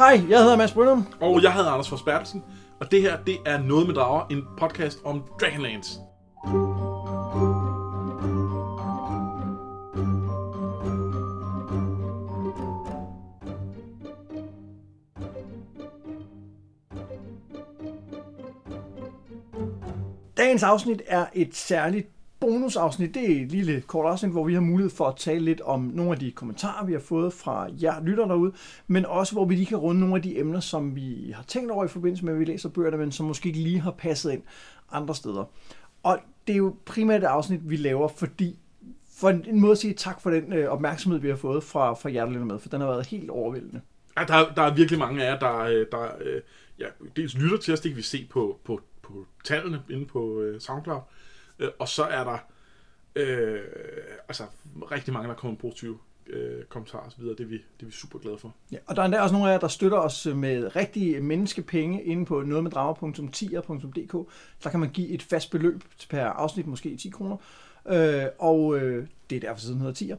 Hej, 0.00 0.20
jeg 0.28 0.42
hedder 0.42 0.56
Mads 0.56 0.72
Brynum. 0.72 1.06
Og 1.20 1.42
jeg 1.42 1.54
hedder 1.54 1.70
Anders 1.70 1.88
Forsbergelsen, 1.88 2.42
og 2.80 2.90
det 2.90 3.02
her, 3.02 3.22
det 3.24 3.38
er 3.46 3.58
Noget 3.58 3.86
med 3.86 3.94
Drager, 3.94 4.26
en 4.30 4.44
podcast 4.58 4.98
om 5.04 5.24
Dragonlance. 5.40 5.98
Dagens 20.36 20.62
afsnit 20.62 21.02
er 21.06 21.26
et 21.34 21.54
særligt 21.56 22.19
bonusafsnit. 22.40 23.14
Det 23.14 23.32
er 23.32 23.42
et 23.42 23.52
lille 23.52 23.80
kort 23.80 24.10
afsnit, 24.10 24.32
hvor 24.32 24.44
vi 24.44 24.54
har 24.54 24.60
mulighed 24.60 24.90
for 24.90 25.04
at 25.04 25.16
tale 25.16 25.44
lidt 25.44 25.60
om 25.60 25.80
nogle 25.94 26.12
af 26.12 26.18
de 26.18 26.30
kommentarer, 26.30 26.86
vi 26.86 26.92
har 26.92 27.00
fået 27.00 27.32
fra 27.32 27.68
jer 27.82 28.02
lytter 28.02 28.26
derude, 28.26 28.52
men 28.86 29.06
også 29.06 29.32
hvor 29.32 29.44
vi 29.44 29.54
lige 29.54 29.66
kan 29.66 29.78
runde 29.78 30.00
nogle 30.00 30.16
af 30.16 30.22
de 30.22 30.38
emner, 30.38 30.60
som 30.60 30.96
vi 30.96 31.32
har 31.36 31.42
tænkt 31.42 31.70
over 31.70 31.84
i 31.84 31.88
forbindelse 31.88 32.24
med, 32.24 32.32
at 32.32 32.38
vi 32.38 32.44
læser 32.44 32.68
bøgerne, 32.68 32.96
men 32.96 33.12
som 33.12 33.26
måske 33.26 33.46
ikke 33.46 33.60
lige 33.60 33.80
har 33.80 33.90
passet 33.90 34.32
ind 34.32 34.42
andre 34.92 35.14
steder. 35.14 35.44
Og 36.02 36.18
det 36.46 36.52
er 36.52 36.56
jo 36.56 36.76
primært 36.84 37.22
et 37.22 37.26
afsnit, 37.26 37.70
vi 37.70 37.76
laver, 37.76 38.08
fordi 38.08 38.58
for 39.18 39.30
en, 39.30 39.44
en 39.48 39.60
måde 39.60 39.72
at 39.72 39.78
sige 39.78 39.94
tak 39.94 40.20
for 40.20 40.30
den 40.30 40.52
øh, 40.52 40.68
opmærksomhed, 40.68 41.20
vi 41.20 41.28
har 41.28 41.36
fået 41.36 41.64
fra, 41.64 41.94
fra 41.94 42.12
jer, 42.12 42.26
der 42.26 42.44
med, 42.44 42.58
for 42.58 42.68
den 42.68 42.80
har 42.80 42.88
været 42.88 43.06
helt 43.06 43.30
overvældende. 43.30 43.80
Ja, 44.18 44.24
der, 44.24 44.54
der 44.54 44.62
er 44.62 44.74
virkelig 44.74 44.98
mange 44.98 45.24
af 45.24 45.32
jer, 45.32 45.38
der, 45.38 45.58
øh, 45.58 45.86
der 45.92 46.08
øh, 46.20 46.40
ja, 46.78 46.86
dels 47.16 47.38
lytter 47.38 47.58
til 47.58 47.74
os, 47.74 47.80
det 47.80 47.90
kan 47.90 47.96
vi 47.96 48.02
se 48.02 48.26
på, 48.30 48.58
på, 48.64 48.80
på 49.02 49.26
tallene 49.44 49.82
inde 49.90 50.06
på 50.06 50.40
øh, 50.40 50.60
SoundCloud, 50.60 50.96
øh, 50.98 51.02
Øh, 51.60 51.68
og 51.78 51.88
så 51.88 52.04
er 52.04 52.24
der 52.24 52.38
øh, 53.16 53.60
altså 54.28 54.44
rigtig 54.90 55.12
mange, 55.12 55.28
der 55.28 55.34
kommer 55.34 55.58
positive 55.58 55.98
øh, 56.26 56.64
kommentarer 56.64 57.02
og 57.02 57.12
så 57.12 57.18
videre. 57.18 57.36
Det 57.36 57.44
er, 57.44 57.48
vi, 57.48 57.54
det 57.54 57.82
er 57.82 57.86
vi 57.86 57.92
super 57.92 58.18
glade 58.18 58.38
for. 58.38 58.54
Ja, 58.72 58.76
og 58.86 58.96
der 58.96 59.02
er 59.02 59.06
endda 59.06 59.20
også 59.20 59.32
nogle 59.32 59.48
af 59.48 59.52
jer, 59.52 59.60
der 59.60 59.68
støtter 59.68 59.98
os 59.98 60.26
med 60.26 60.76
rigtige 60.76 61.20
menneskepenge 61.20 62.02
inde 62.02 62.26
på 62.26 62.42
nogetmeddrager.tier.dk. 62.42 64.30
Der 64.64 64.70
kan 64.70 64.80
man 64.80 64.90
give 64.90 65.08
et 65.08 65.22
fast 65.22 65.50
beløb 65.50 65.84
per 66.10 66.24
afsnit, 66.24 66.66
måske 66.66 66.96
10 66.96 67.08
kroner. 67.10 67.36
Øh, 67.88 68.24
og 68.38 68.76
øh, 68.76 69.06
det 69.30 69.36
er 69.36 69.40
derfor 69.40 69.60
siden 69.60 69.78
hedder 69.78 69.94
tier. 69.94 70.16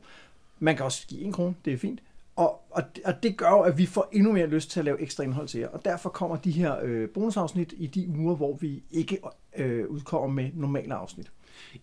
Man 0.60 0.76
kan 0.76 0.86
også 0.86 1.08
give 1.08 1.28
1 1.28 1.34
krone, 1.34 1.56
det 1.66 1.74
er 1.74 1.78
fint. 1.78 2.00
Og, 2.42 2.62
og, 2.70 2.84
og 3.06 3.24
det 3.24 3.38
gør 3.38 3.50
jo, 3.50 3.60
at 3.62 3.78
vi 3.78 3.86
får 3.86 4.10
endnu 4.12 4.32
mere 4.32 4.48
lyst 4.48 4.72
til 4.72 4.80
at 4.80 4.86
lave 4.86 5.02
ekstra 5.02 5.24
indhold 5.24 5.48
til 5.48 5.60
jer. 5.60 5.68
Og 5.68 5.86
derfor 5.86 6.10
kommer 6.10 6.36
de 6.38 6.52
her 6.52 6.76
øh, 6.84 7.10
bonusafsnit 7.10 7.74
i 7.78 7.88
de 7.88 8.08
uger, 8.18 8.36
hvor 8.36 8.58
vi 8.62 8.84
ikke 8.92 9.18
øh, 9.58 9.88
udkommer 9.88 10.28
med 10.44 10.50
normale 10.54 10.94
afsnit. 10.94 11.32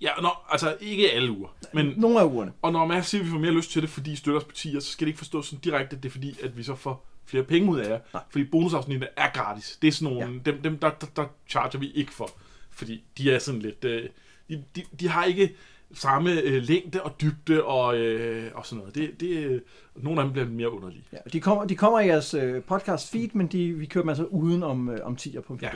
Ja, 0.01 0.11
nå, 0.23 0.29
altså 0.51 0.77
ikke 0.81 1.11
alle 1.11 1.31
uger. 1.31 1.49
Men, 1.75 1.95
Nogle 1.97 2.21
af 2.21 2.25
ugerne. 2.25 2.53
og 2.63 2.73
når 2.73 2.87
man 2.87 3.05
siger, 3.05 3.21
at 3.21 3.27
vi 3.27 3.31
får 3.31 3.39
mere 3.39 3.51
lyst 3.51 3.71
til 3.71 3.83
det, 3.83 3.91
fordi 3.91 4.13
I 4.13 4.17
støtter 4.17 4.41
os 4.41 4.45
på 4.45 4.53
tier, 4.53 4.81
så 4.81 4.91
skal 4.93 5.05
det 5.05 5.09
ikke 5.09 5.19
forstås 5.19 5.47
sådan 5.47 5.61
direkte, 5.61 5.97
at 5.97 6.03
det 6.03 6.09
er 6.09 6.13
fordi, 6.13 6.39
at 6.43 6.57
vi 6.57 6.63
så 6.63 6.75
får 6.75 7.07
flere 7.25 7.45
penge 7.45 7.71
ud 7.71 7.79
af 7.79 7.91
jer. 7.91 7.99
Nej. 8.13 8.23
Fordi 8.31 8.45
bonusafsnittene 8.45 9.07
er 9.17 9.31
gratis. 9.35 9.79
Det 9.83 9.89
er 9.89 9.93
sådan 9.93 10.15
nogle, 10.15 10.33
Ja. 10.45 10.51
dem, 10.51 10.63
dem 10.63 10.79
der, 10.79 10.91
der, 10.91 11.07
der 11.17 11.25
charger 11.49 11.79
vi 11.79 11.91
ikke 11.91 12.13
for. 12.15 12.31
Fordi 12.71 13.05
de 13.19 13.33
er 13.35 13.39
sådan 13.39 13.61
lidt, 13.61 13.85
øh, 13.85 14.09
de, 14.49 14.65
de, 14.77 14.83
de 15.01 15.09
har 15.09 15.25
ikke 15.25 15.55
samme 15.95 16.41
øh, 16.41 16.63
længde 16.63 17.03
og 17.03 17.21
dybde 17.21 17.65
og, 17.65 17.99
øh, 17.99 18.51
og 18.55 18.67
sådan 18.67 18.79
noget. 18.79 18.95
Det, 18.95 19.21
det, 19.21 19.37
øh, 19.37 19.61
nogle 19.97 20.21
af 20.21 20.25
dem 20.25 20.33
bliver 20.33 20.49
mere 20.49 20.73
underlige. 20.73 21.05
Ja, 21.13 21.19
de, 21.33 21.41
kommer, 21.41 21.65
de 21.65 21.77
kommer 21.77 22.01
i 22.01 22.07
jeres 22.07 22.35
øh, 22.35 22.63
podcast 22.63 23.11
feed, 23.11 23.29
men 23.33 23.47
de, 23.47 23.73
vi 23.73 23.87
kører 23.87 24.03
dem 24.03 24.09
altså 24.09 24.25
uden 24.25 24.63
om, 24.63 24.89
øh, 24.89 24.99
om 25.03 25.17
tier.dk. 25.17 25.63
Ja. 25.63 25.71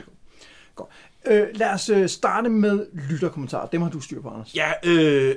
Godt. 0.75 0.89
Øh, 1.27 1.49
lad 1.55 1.71
os 1.71 1.89
øh, 1.89 2.09
starte 2.09 2.49
med 2.49 2.87
lytterkommentarer. 3.11 3.67
Dem 3.67 3.83
har 3.83 3.91
du 3.91 4.01
styr 4.01 4.23
på, 4.23 4.29
Anders. 4.29 4.55
Ja, 4.55 4.73
øh, 4.85 5.37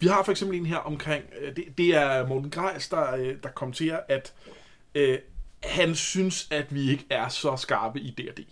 vi 0.00 0.06
har 0.06 0.22
for 0.22 0.30
eksempel 0.30 0.58
en 0.58 0.66
her 0.66 0.76
omkring, 0.76 1.24
øh, 1.40 1.56
det, 1.56 1.64
det 1.78 1.96
er 1.96 2.26
Morten 2.26 2.50
Grejs, 2.50 2.88
der, 2.88 3.14
øh, 3.16 3.36
der 3.42 3.48
kommenterer, 3.48 4.00
at 4.08 4.34
øh, 4.94 5.18
han 5.62 5.94
synes, 5.94 6.48
at 6.50 6.74
vi 6.74 6.90
ikke 6.90 7.06
er 7.10 7.28
så 7.28 7.56
skarpe 7.56 8.00
i 8.00 8.10
D&D. 8.10 8.44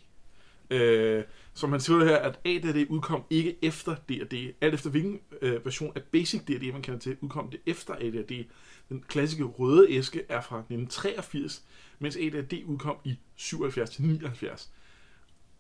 Øh, 0.70 1.24
som 1.58 1.72
han 1.72 1.80
siger 1.80 2.04
her, 2.04 2.16
at 2.16 2.40
AD&D 2.44 2.86
udkom 2.90 3.22
ikke 3.30 3.58
efter 3.62 3.94
D&D. 3.94 4.54
Alt 4.60 4.74
efter 4.74 4.90
hvilken 4.90 5.20
øh, 5.42 5.64
version 5.64 5.92
af 5.94 6.02
Basic 6.02 6.40
D&D, 6.40 6.72
man 6.72 6.82
kender 6.82 7.00
til, 7.00 7.16
udkom 7.20 7.50
det 7.50 7.60
efter 7.66 7.94
AD&D. 7.94 8.44
Den 8.88 9.04
klassiske 9.08 9.44
røde 9.44 9.90
æske 9.90 10.22
er 10.28 10.40
fra 10.40 10.58
1983, 10.58 11.64
mens 11.98 12.16
AD&D 12.16 12.64
udkom 12.66 12.96
i 13.04 13.18
77-79. 13.38 14.68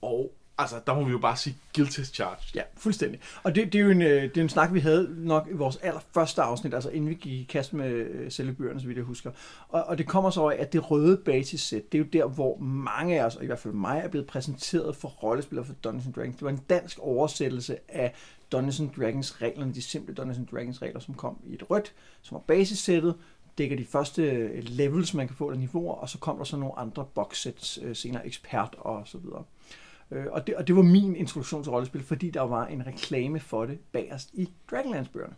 Og 0.02 0.37
altså, 0.58 0.80
der 0.86 0.94
må 0.94 1.04
vi 1.04 1.10
jo 1.10 1.18
bare 1.18 1.36
sige 1.36 1.56
guilty 1.74 2.00
as 2.00 2.06
charged. 2.06 2.54
Ja, 2.54 2.62
fuldstændig. 2.76 3.20
Og 3.42 3.54
det, 3.54 3.72
det 3.72 3.78
er 3.78 3.82
jo 3.82 3.90
en, 3.90 4.02
øh, 4.02 4.22
det 4.22 4.36
er 4.36 4.42
en 4.42 4.48
snak, 4.48 4.72
vi 4.72 4.80
havde 4.80 5.14
nok 5.18 5.48
i 5.50 5.54
vores 5.54 5.76
allerførste 5.76 6.42
afsnit, 6.42 6.74
altså 6.74 6.90
inden 6.90 7.10
vi 7.10 7.14
gik 7.14 7.32
i 7.32 7.46
kast 7.48 7.72
med 7.72 7.90
øh, 7.90 8.32
selve 8.32 8.52
bøgerne, 8.52 8.80
så 8.80 8.86
vidt 8.86 8.96
jeg 8.96 9.04
husker. 9.04 9.30
Og, 9.68 9.84
og 9.84 9.98
det 9.98 10.06
kommer 10.06 10.30
så 10.30 10.48
af, 10.48 10.56
at 10.58 10.72
det 10.72 10.90
røde 10.90 11.16
basissæt, 11.16 11.92
det 11.92 11.98
er 11.98 12.02
jo 12.02 12.08
der, 12.12 12.26
hvor 12.26 12.58
mange 12.58 13.20
af 13.20 13.24
os, 13.24 13.36
og 13.36 13.42
i 13.42 13.46
hvert 13.46 13.58
fald 13.58 13.74
mig, 13.74 14.00
er 14.04 14.08
blevet 14.08 14.26
præsenteret 14.26 14.96
for 14.96 15.08
rollespillere 15.08 15.66
for 15.66 15.74
Dungeons 15.84 16.14
Dragons. 16.14 16.36
Det 16.36 16.44
var 16.44 16.50
en 16.50 16.62
dansk 16.70 16.98
oversættelse 16.98 17.76
af 17.88 18.14
Dungeons 18.52 18.82
Dragons 18.96 19.42
reglerne, 19.42 19.74
de 19.74 19.82
simple 19.82 20.14
Dungeons 20.14 20.50
Dragons 20.50 20.82
regler, 20.82 21.00
som 21.00 21.14
kom 21.14 21.38
i 21.46 21.54
et 21.54 21.70
rødt, 21.70 21.92
som 22.22 22.34
var 22.34 22.40
basissættet, 22.40 23.14
dækker 23.58 23.76
de 23.76 23.84
første 23.84 24.22
øh, 24.22 24.64
levels, 24.64 25.14
man 25.14 25.26
kan 25.26 25.36
få 25.36 25.48
eller 25.48 25.60
niveauer, 25.60 25.94
og 25.94 26.08
så 26.08 26.18
kom 26.18 26.36
der 26.36 26.44
så 26.44 26.56
nogle 26.56 26.78
andre 26.78 27.06
boxsets, 27.14 27.78
øh, 27.82 27.96
senere 27.96 28.26
ekspert 28.26 28.76
og 28.78 29.02
så 29.04 29.18
videre. 29.18 29.44
Øh, 30.10 30.24
og, 30.30 30.46
det, 30.46 30.54
og 30.56 30.66
det 30.68 30.76
var 30.76 30.82
min 30.82 31.16
introduktion 31.16 31.62
til 31.62 31.70
rollespil, 31.70 32.02
fordi 32.02 32.30
der 32.30 32.40
var 32.42 32.66
en 32.66 32.86
reklame 32.86 33.40
for 33.40 33.64
det 33.66 33.78
bagerst 33.92 34.30
i 34.34 34.48
Dragonlance-bøgerne. 34.70 35.34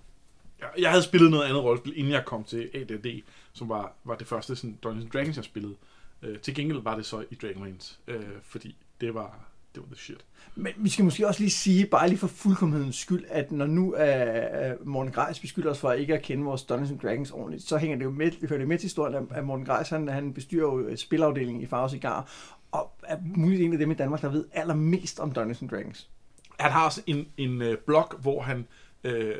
Jeg- 0.60 0.68
Jeg 0.78 0.90
havde 0.90 1.02
spillet 1.02 1.30
noget 1.30 1.44
andet 1.44 1.62
rollespil, 1.64 1.98
inden 1.98 2.12
jeg 2.12 2.24
kom 2.24 2.44
til 2.44 2.70
AD&D, 2.74 3.22
som 3.52 3.68
var, 3.68 3.92
var 4.04 4.14
det 4.14 4.26
første 4.26 4.56
sådan, 4.56 4.78
Dungeons 4.82 5.10
Dragons, 5.12 5.36
jeg 5.36 5.44
spillede. 5.44 5.74
Øh, 6.22 6.38
til 6.38 6.54
gengæld 6.54 6.82
var 6.82 6.96
det 6.96 7.06
så 7.06 7.24
i 7.30 7.34
Dragonlance, 7.34 7.98
øh, 8.08 8.22
fordi 8.42 8.76
det 9.00 9.14
var, 9.14 9.38
det 9.74 9.82
var 9.82 9.86
the 9.86 9.96
shit. 9.96 10.24
Men 10.54 10.72
vi 10.76 10.88
skal 10.88 11.04
måske 11.04 11.26
også 11.26 11.40
lige 11.40 11.50
sige, 11.50 11.86
bare 11.86 12.08
lige 12.08 12.18
for 12.18 12.26
fuldkommenhedens 12.26 12.96
skyld, 12.96 13.24
at 13.28 13.52
når 13.52 13.66
nu 13.66 13.94
uh, 13.94 14.86
Morten 14.88 15.12
Greis 15.12 15.40
beskylder 15.40 15.70
os 15.70 15.78
for 15.78 15.92
ikke 15.92 16.14
at 16.14 16.22
kende 16.22 16.44
vores 16.44 16.62
Dungeons 16.62 17.02
Dragons 17.02 17.30
ordentligt, 17.30 17.62
så 17.62 17.76
hænger 17.78 17.96
det 17.96 18.04
jo 18.04 18.10
med, 18.10 18.48
hører 18.48 18.58
det 18.58 18.68
med 18.68 18.78
til 18.78 18.84
historien, 18.84 19.14
at- 19.14 19.36
at 19.38 19.44
Morten 19.44 19.66
Greis, 19.66 19.88
han, 19.88 20.08
han 20.08 20.34
bestyrer 20.34 20.62
jo 20.62 20.78
øh, 20.80 20.96
spilafdelingen 20.96 21.62
i 21.62 21.66
Farve 21.66 21.88
Cigar, 21.90 22.30
og 22.72 22.92
er 23.02 23.16
muligt 23.36 23.60
en 23.60 23.72
af 23.72 23.78
dem 23.78 23.90
i 23.90 23.94
Danmark, 23.94 24.22
der 24.22 24.28
ved 24.28 24.44
allermest 24.52 25.20
om 25.20 25.32
Dungeons 25.32 25.62
Dragons. 25.70 26.08
Han 26.60 26.72
har 26.72 26.84
også 26.84 27.02
en, 27.06 27.28
en 27.36 27.62
øh, 27.62 27.78
blog, 27.78 28.12
hvor 28.20 28.42
han 28.42 28.66
øh, 29.04 29.34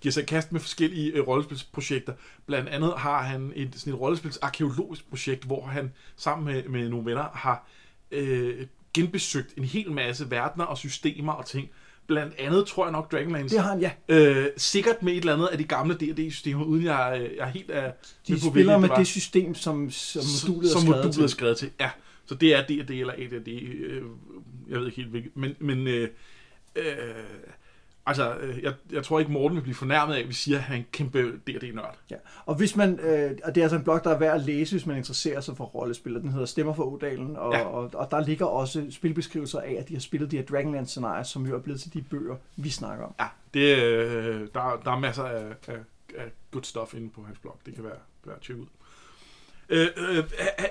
giver 0.00 0.12
sig 0.12 0.26
kast 0.26 0.52
med 0.52 0.60
forskellige 0.60 1.12
øh, 1.12 1.28
rollespilsprojekter. 1.28 2.12
Blandt 2.46 2.68
andet 2.68 2.92
har 2.96 3.22
han 3.22 3.52
et, 3.56 3.70
sådan 3.74 3.92
et 3.92 4.00
rollespils 4.00 4.36
arkeologisk 4.36 5.10
projekt, 5.10 5.44
hvor 5.44 5.66
han 5.66 5.92
sammen 6.16 6.44
med, 6.44 6.64
med 6.68 6.88
nogle 6.88 7.06
venner 7.06 7.28
har 7.32 7.66
øh, 8.10 8.66
genbesøgt 8.94 9.54
en 9.56 9.64
hel 9.64 9.92
masse 9.92 10.30
verdener 10.30 10.64
og 10.64 10.78
systemer 10.78 11.32
og 11.32 11.46
ting. 11.46 11.68
Blandt 12.06 12.34
andet 12.38 12.66
tror 12.66 12.84
jeg 12.84 12.92
nok 12.92 13.12
Dragonlance. 13.12 13.54
Det 13.54 13.64
har 13.64 13.70
han, 13.70 13.80
ja. 13.80 13.90
Øh, 14.08 14.46
sikkert 14.56 15.02
med 15.02 15.12
et 15.12 15.18
eller 15.18 15.32
andet 15.34 15.46
af 15.46 15.58
de 15.58 15.64
gamle 15.64 15.94
D&D-systemer, 15.94 16.64
uden 16.64 16.84
jeg, 16.84 17.18
øh, 17.20 17.36
jeg 17.36 17.46
er 17.46 17.50
helt 17.50 17.70
af... 17.70 17.92
De 18.28 18.50
spiller 18.50 18.78
med 18.78 18.88
det 18.96 19.06
system, 19.06 19.54
som, 19.54 19.90
som 19.90 20.22
modulet 20.48 20.70
som 20.70 20.78
er 20.78 20.82
skrevet 20.82 21.04
modulet 21.04 21.16
er 21.16 21.20
til. 21.20 21.28
skrevet 21.28 21.56
til. 21.56 21.70
Ja, 21.80 21.90
så 22.26 22.34
det 22.34 22.54
er 22.54 22.62
D&D 22.62 22.90
eller 22.90 23.12
AD&D. 23.12 23.48
Øh, 23.48 24.02
jeg 24.68 24.78
ved 24.78 24.86
ikke 24.86 24.96
helt 24.96 25.08
hvilket. 25.08 25.36
Men, 25.36 25.56
men 25.58 25.86
øh, 25.86 26.08
øh, 26.76 26.84
altså, 28.06 28.34
øh, 28.36 28.62
jeg, 28.62 28.74
jeg 28.92 29.04
tror 29.04 29.18
ikke 29.18 29.32
Morten 29.32 29.56
vil 29.56 29.62
blive 29.62 29.74
fornærmet 29.74 30.14
af, 30.14 30.20
at 30.20 30.28
vi 30.28 30.34
siger, 30.34 30.58
at 30.58 30.64
han 30.64 30.74
er 30.76 30.78
en 30.78 30.86
kæmpe 30.92 31.32
D&D-nørd. 31.46 31.98
Ja. 32.10 32.16
Og 32.46 32.54
hvis 32.54 32.76
man, 32.76 33.00
øh, 33.00 33.30
og 33.44 33.54
det 33.54 33.60
er 33.60 33.64
altså 33.64 33.76
en 33.76 33.84
blog, 33.84 34.04
der 34.04 34.10
er 34.10 34.18
værd 34.18 34.34
at 34.34 34.40
læse, 34.44 34.74
hvis 34.74 34.86
man 34.86 34.96
interesserer 34.96 35.40
sig 35.40 35.56
for 35.56 35.64
rollespil, 35.64 36.14
den 36.14 36.28
hedder 36.28 36.46
Stemmer 36.46 36.74
for 36.74 36.92
Odalen, 36.92 37.36
og, 37.36 37.52
Ja. 37.54 37.60
og, 37.64 37.90
og 37.94 38.10
der 38.10 38.20
ligger 38.26 38.46
også 38.46 38.86
spilbeskrivelser 38.90 39.60
af, 39.60 39.76
at 39.80 39.88
de 39.88 39.94
har 39.94 40.00
spillet 40.00 40.30
de 40.30 40.36
her 40.36 40.44
Dragonlance-scenarier, 40.44 41.22
som 41.22 41.46
jo 41.46 41.54
er 41.56 41.60
blevet 41.60 41.80
til 41.80 41.94
de 41.94 42.02
bøger, 42.02 42.36
vi 42.56 42.70
snakker 42.70 43.04
om. 43.04 43.14
Ja, 43.20 43.26
det, 43.54 43.76
øh, 43.78 44.40
der, 44.54 44.80
der 44.84 44.90
er 44.92 44.98
masser 44.98 45.24
af, 45.24 45.44
af, 45.68 45.78
af 46.16 46.30
good 46.50 46.62
stuff 46.62 46.94
inde 46.94 47.10
på 47.10 47.22
hans 47.22 47.38
blog. 47.38 47.58
Det 47.66 47.74
kan 47.74 47.84
være 47.84 47.92
værd 48.24 48.36
at 48.36 48.42
tjekke 48.42 48.62
ud. 48.62 48.66
Øh, 49.68 49.88
øh, 49.96 50.24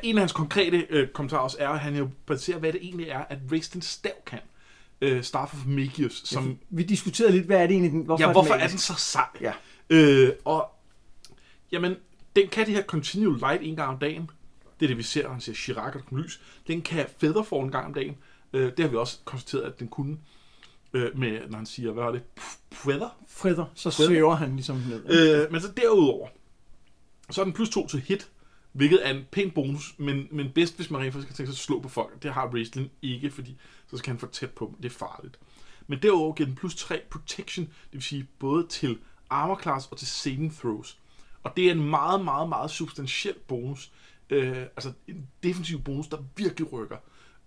en 0.04 0.18
af 0.18 0.22
hans 0.22 0.32
konkrete 0.32 0.88
øh, 0.90 1.08
kommentarer 1.08 1.42
også 1.42 1.58
er, 1.60 1.70
at 1.70 1.80
han 1.80 1.96
jo 1.96 2.10
præciserer, 2.26 2.58
hvad 2.60 2.74
det 2.74 2.84
egentlig 2.84 3.08
er, 3.10 3.20
at 3.30 3.38
Raistin 3.52 3.82
stav 3.82 4.12
kan. 4.26 4.40
Øh, 5.02 5.24
Staff 5.24 5.54
of 5.54 5.60
Magius, 5.66 6.22
som... 6.26 6.48
Ja, 6.48 6.54
vi 6.70 6.84
diskuterede 6.84 7.32
lidt, 7.34 7.46
hvad 7.46 7.58
er 7.58 7.62
det 7.68 7.72
egentlig, 7.72 7.92
den- 7.92 8.02
hvorfor, 8.06 8.24
ja, 8.26 8.32
hvorfor 8.32 8.54
er 8.54 8.58
magisk? 8.58 8.72
den 8.90 8.96
så 8.98 9.02
sej? 9.12 9.26
Ja. 9.42 9.54
Øh, 9.90 10.32
og, 10.46 10.70
jamen, 11.72 11.96
den 12.36 12.48
kan 12.48 12.66
det 12.66 12.74
her 12.76 12.84
Continue 12.84 13.38
Light 13.38 13.62
en 13.64 13.76
gang 13.76 13.90
om 13.90 14.00
dagen. 14.00 14.30
Det 14.80 14.86
er 14.86 14.88
det, 14.88 14.98
vi 14.98 15.04
ser, 15.04 15.24
når 15.24 15.32
han 15.32 15.42
siger 15.42 15.56
Chirac 15.56 15.96
og 15.96 16.02
lys. 16.18 16.42
Den 16.68 16.82
kan 16.82 17.06
Featherfall 17.18 17.62
en 17.64 17.72
gang 17.72 17.86
om 17.86 17.94
dagen. 17.94 18.16
Øh, 18.54 18.72
det 18.78 18.80
har 18.80 18.88
vi 18.88 18.96
også 18.96 19.18
konstateret, 19.26 19.64
at 19.64 19.80
den 19.80 19.88
kunne. 19.88 20.18
Øh, 20.94 21.20
med, 21.20 21.40
når 21.50 21.58
han 21.58 21.66
siger, 21.66 21.92
hvad 21.92 22.04
var 22.04 22.12
det? 22.12 22.22
Feather? 22.72 23.18
Fredder, 23.28 23.66
så 23.76 23.92
svæver 23.92 24.36
han 24.36 24.56
ligesom 24.56 24.76
ned. 24.90 25.04
Øh, 25.46 25.52
men 25.52 25.62
så 25.62 25.68
derudover, 25.78 26.28
så 27.30 27.42
er 27.42 27.46
den 27.46 27.54
plus 27.54 27.70
2 27.70 27.88
til 27.88 28.00
hit, 28.00 28.30
hvilket 28.74 29.08
er 29.08 29.12
en 29.12 29.26
pæn 29.32 29.52
bonus, 29.52 29.96
men, 29.98 30.28
men 30.32 30.52
bedst, 30.52 30.76
hvis 30.76 30.92
man 30.92 31.02
rent 31.02 31.14
faktisk 31.14 31.28
kan 31.28 31.36
tænke 31.36 31.52
sig 31.52 31.54
at 31.54 31.66
slå 31.66 31.80
på 31.80 31.90
folk. 31.90 32.24
Det 32.24 32.34
har 32.34 32.48
Raistlin 32.48 32.90
ikke, 33.02 33.32
fordi 33.32 33.58
så 33.88 33.98
skal 33.98 34.12
han 34.12 34.20
få 34.20 34.28
tæt 34.28 34.52
på 34.52 34.66
dem. 34.66 34.82
Det 34.82 34.86
er 34.86 34.98
farligt. 34.98 35.40
Men 35.88 36.00
derudover 36.02 36.34
giver 36.34 36.48
den 36.48 36.56
plus 36.56 36.76
3 36.76 37.02
protection, 37.12 37.66
det 37.66 37.94
vil 37.94 38.02
sige 38.02 38.28
både 38.40 38.68
til 38.68 39.00
armor 39.30 39.60
class 39.62 39.88
og 39.92 39.98
til 39.98 40.08
saving 40.08 40.58
throws. 40.58 41.00
Og 41.44 41.58
det 41.58 41.68
er 41.68 41.72
en 41.72 41.90
meget, 41.90 42.24
meget, 42.24 42.50
meget 42.50 42.72
substantiel 42.72 43.36
bonus. 43.48 43.92
Øh, 44.30 44.58
altså 44.58 44.92
en 45.08 45.28
defensiv 45.44 45.82
bonus, 45.82 46.08
der 46.08 46.18
virkelig 46.36 46.74
rykker. 46.74 46.98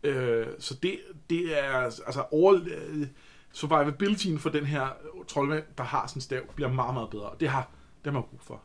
Øh, 0.02 0.46
så 0.58 0.74
det, 0.74 0.98
det 1.30 1.64
er 1.64 1.72
altså 1.72 2.24
over... 2.30 2.60
Øh, 2.66 3.06
survivabilityen 3.56 4.38
for 4.38 4.50
den 4.50 4.66
her 4.66 4.88
troldmand, 5.28 5.64
der 5.78 5.84
har 5.84 6.06
sådan 6.06 6.18
en 6.18 6.22
stav, 6.22 6.42
bliver 6.54 6.72
meget, 6.72 6.94
meget 6.94 7.10
bedre. 7.10 7.30
Det 7.40 7.48
har, 7.48 7.70
det 8.04 8.12
har 8.12 8.20
man 8.20 8.22
brug 8.30 8.40
for. 8.42 8.62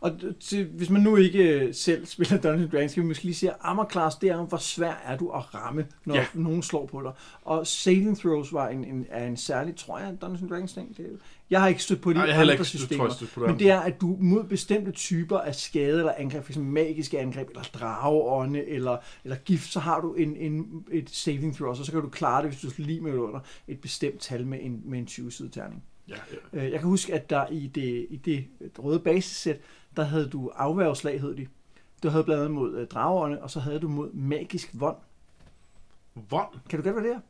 Og 0.00 0.12
til, 0.40 0.64
hvis 0.64 0.90
man 0.90 1.02
nu 1.02 1.16
ikke 1.16 1.60
øh, 1.60 1.74
selv 1.74 2.06
spiller 2.06 2.38
Dungeons 2.40 2.70
Dragons, 2.72 2.90
skal 2.90 3.02
vi 3.02 3.08
måske 3.08 3.24
lige 3.24 3.34
sige, 3.34 3.50
at 3.50 3.56
armor 3.60 3.88
class, 3.92 4.16
det 4.16 4.30
er, 4.30 4.44
hvor 4.44 4.58
svær 4.58 5.02
er 5.04 5.16
du 5.16 5.30
at 5.30 5.54
ramme, 5.54 5.86
når 6.04 6.14
ja. 6.14 6.26
nogen 6.34 6.62
slår 6.62 6.86
på 6.86 7.02
dig. 7.02 7.12
Og 7.44 7.66
saving 7.66 8.18
throws 8.18 8.52
var 8.52 8.68
en, 8.68 8.84
en, 8.84 9.06
er 9.10 9.26
en 9.26 9.36
særlig, 9.36 9.76
tror 9.76 9.98
jeg, 9.98 10.16
Dungeons 10.20 10.50
Dragons 10.50 10.72
ting. 10.72 10.96
Det, 10.96 11.06
jeg 11.50 11.60
har 11.60 11.68
ikke 11.68 11.82
stødt 11.82 12.00
på 12.00 12.12
de 12.12 12.14
Nej, 12.14 12.30
andre 12.30 12.52
ikke, 12.52 12.64
systemer, 12.64 13.08
stødt 13.08 13.32
på 13.32 13.40
det 13.40 13.50
men 13.50 13.58
det 13.58 13.70
er, 13.70 13.80
at 13.80 14.00
du 14.00 14.16
mod 14.20 14.44
bestemte 14.44 14.90
typer 14.90 15.38
af 15.38 15.54
skade 15.54 15.98
eller 15.98 16.12
angreb, 16.16 16.44
f.eks. 16.44 16.56
magiske 16.56 17.18
angreb, 17.18 17.48
eller 17.48 17.62
drageånde, 17.62 18.68
eller, 18.68 18.96
eller 19.24 19.36
gift, 19.36 19.72
så 19.72 19.80
har 19.80 20.00
du 20.00 20.14
en, 20.14 20.36
en, 20.36 20.84
et 20.92 21.10
saving 21.10 21.56
throw, 21.56 21.68
og 21.68 21.76
så 21.76 21.92
kan 21.92 22.00
du 22.00 22.08
klare 22.08 22.42
det, 22.42 22.50
hvis 22.50 22.60
du 22.60 22.82
lige 22.82 23.00
med 23.00 23.14
under 23.14 23.40
et 23.68 23.80
bestemt 23.80 24.20
tal 24.20 24.46
med 24.46 24.58
en, 24.62 24.82
med 24.84 24.98
en 24.98 25.06
20-side 25.10 25.48
terning. 25.48 25.82
Ja, 26.08 26.14
ja. 26.52 26.58
Øh, 26.64 26.72
jeg 26.72 26.80
kan 26.80 26.88
huske, 26.88 27.14
at 27.14 27.30
der 27.30 27.46
i 27.46 27.66
det, 27.66 28.06
i 28.10 28.16
det 28.16 28.44
røde 28.78 28.98
basissæt, 29.00 29.60
der 29.96 30.04
havde 30.04 30.28
du 30.28 30.50
afværgeslag, 30.56 31.20
hed 31.20 31.36
de. 31.36 31.46
Du 32.02 32.08
havde 32.08 32.24
blandt 32.24 32.40
andet 32.40 32.54
mod 32.54 32.76
øh, 32.76 32.86
dragerne, 32.86 33.42
og 33.42 33.50
så 33.50 33.60
havde 33.60 33.80
du 33.80 33.88
mod 33.88 34.12
magisk 34.12 34.70
vond. 34.72 34.96
Vond? 36.30 36.48
Kan 36.70 36.78
du 36.78 36.82
gætte, 36.84 37.00
hvad 37.00 37.10
det 37.10 37.16
er? 37.16 37.20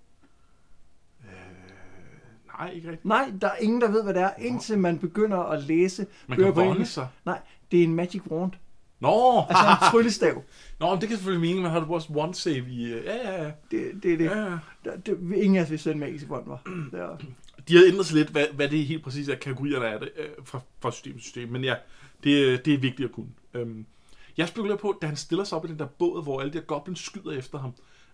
Øh, 1.25 2.59
nej, 2.59 2.71
ikke 2.71 2.89
rigtigt. 2.89 3.05
Nej, 3.05 3.33
der 3.41 3.49
er 3.49 3.57
ingen, 3.57 3.81
der 3.81 3.91
ved, 3.91 4.03
hvad 4.03 4.15
det 4.15 4.23
er, 4.23 4.31
indtil 4.39 4.79
man 4.79 4.99
begynder 4.99 5.39
at 5.39 5.63
læse 5.63 6.07
Man 6.27 6.37
bøger 6.37 6.53
kan 6.53 6.55
på 6.55 6.71
engelsk. 6.71 6.93
sig. 6.93 7.09
Nej, 7.25 7.41
det 7.71 7.81
er 7.81 7.85
en 7.85 7.95
magic 7.95 8.23
wand. 8.31 8.53
Nå, 9.01 9.41
Altså 9.49 9.65
en 9.71 9.91
tryllestav. 9.93 10.43
Nå, 10.81 10.91
men 10.91 11.01
det 11.01 11.09
kan 11.09 11.17
selvfølgelig 11.19 11.49
mening, 11.49 11.63
man 11.63 11.71
har 11.71 11.81
du 11.81 11.95
også 11.95 12.09
one 12.17 12.35
save 12.35 12.69
i... 12.69 12.89
Ja, 12.93 13.17
ja, 13.17 13.43
ja. 13.45 13.51
Det, 13.71 14.03
det 14.03 14.13
er 14.13 14.17
det. 14.19 14.25
ja, 14.25 14.39
ja. 14.45 14.59
Der, 14.85 14.97
det 14.97 15.19
ingen 15.35 15.57
af 15.57 15.63
os 15.63 15.71
vidste, 15.71 15.87
hvad 15.87 15.95
en 15.95 16.01
magisk 16.01 16.29
vond 16.29 16.47
var. 16.47 16.63
Det 16.93 17.01
er, 17.01 17.17
De 17.69 17.77
har 17.77 17.85
ændret 17.87 18.07
sig 18.07 18.17
lidt, 18.17 18.29
hvad, 18.29 18.47
hvad 18.55 18.69
det 18.69 18.87
helt 18.87 19.05
præcis 19.05 19.29
er, 19.29 19.35
kategorierne 19.35 19.87
er 19.87 19.99
det, 19.99 20.11
øh, 20.17 20.29
fra, 20.45 20.61
fra 20.81 20.91
system 20.93 21.13
til 21.13 21.23
system. 21.23 21.49
Men 21.49 21.65
ja, 21.65 21.75
det, 22.25 22.65
det 22.65 22.75
er 22.75 22.79
vigtigt 22.79 23.09
at 23.09 23.13
kunne. 23.15 23.29
Øhm, 23.55 23.87
jeg 24.37 24.49
spekulerer 24.49 24.79
på, 24.79 24.99
da 25.03 25.07
han 25.07 25.17
stiller 25.17 25.45
sig 25.45 25.59
op 25.59 25.65
i 25.65 25.69
den 25.69 25.79
der 25.79 25.87
båd, 25.87 26.23
hvor 26.23 26.41
alle 26.41 26.53
de 26.53 26.59
her 26.59 26.65
goblins 26.65 27.01
skyder 27.01 27.31
efter 27.33 27.59
ham, 27.59 27.73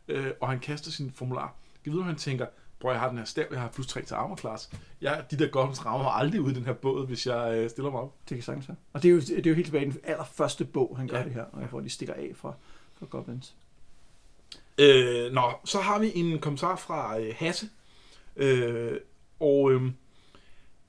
øh, 0.09 0.27
og 0.41 0.49
han 0.49 0.61
kaster 0.61 0.91
sin 0.91 1.13
formular. 1.15 1.55
Jeg 1.87 1.93
ved, 1.93 2.01
om 2.01 2.07
han 2.07 2.17
tænker, 2.17 2.47
bror, 2.81 2.91
jeg 2.91 3.01
har 3.01 3.09
den 3.09 3.19
her 3.19 3.25
stav, 3.25 3.47
jeg 3.51 3.61
har 3.61 3.69
plus 3.69 3.87
3 3.87 4.03
til 4.03 4.15
armor 4.15 4.37
class. 4.37 4.71
Jeg, 5.01 5.25
de 5.31 5.39
der 5.39 5.47
goblins 5.49 5.87
rammer 5.87 6.03
mig 6.03 6.13
aldrig 6.15 6.41
ud 6.41 6.51
i 6.51 6.55
den 6.55 6.65
her 6.65 6.73
båd, 6.73 7.07
hvis 7.07 7.27
jeg 7.27 7.55
øh, 7.57 7.71
stiller 7.71 7.91
mig 7.91 8.01
op. 8.01 8.15
det 8.29 8.37
kan 8.37 8.43
sagtens 8.45 8.69
være. 8.69 8.77
Og 8.93 9.03
det 9.03 9.09
er, 9.09 9.13
jo, 9.13 9.21
det 9.21 9.47
er 9.47 9.51
jo 9.51 9.55
helt 9.55 9.67
tilbage 9.67 9.87
i 9.87 9.91
den 9.91 10.01
allerførste 10.05 10.65
bog, 10.65 10.95
han 10.99 11.09
gør 11.09 11.19
Ja. 11.19 11.25
det 11.25 11.33
her, 11.33 11.45
og 11.45 11.63
hvor 11.67 11.81
de 11.81 11.89
stikker 11.91 12.15
af 12.15 12.33
fra, 12.37 12.55
fra 12.99 13.07
goblins. 13.11 13.55
Øh, 14.79 15.33
nå, 15.33 15.53
så 15.65 15.81
har 15.81 15.99
vi 15.99 16.13
en 16.15 16.39
kommentar 16.39 16.77
fra 16.77 17.19
øh, 17.21 17.35
Hasse. 17.37 17.69
Øh, 18.37 18.93
og 19.43 19.73
øh, 19.73 19.83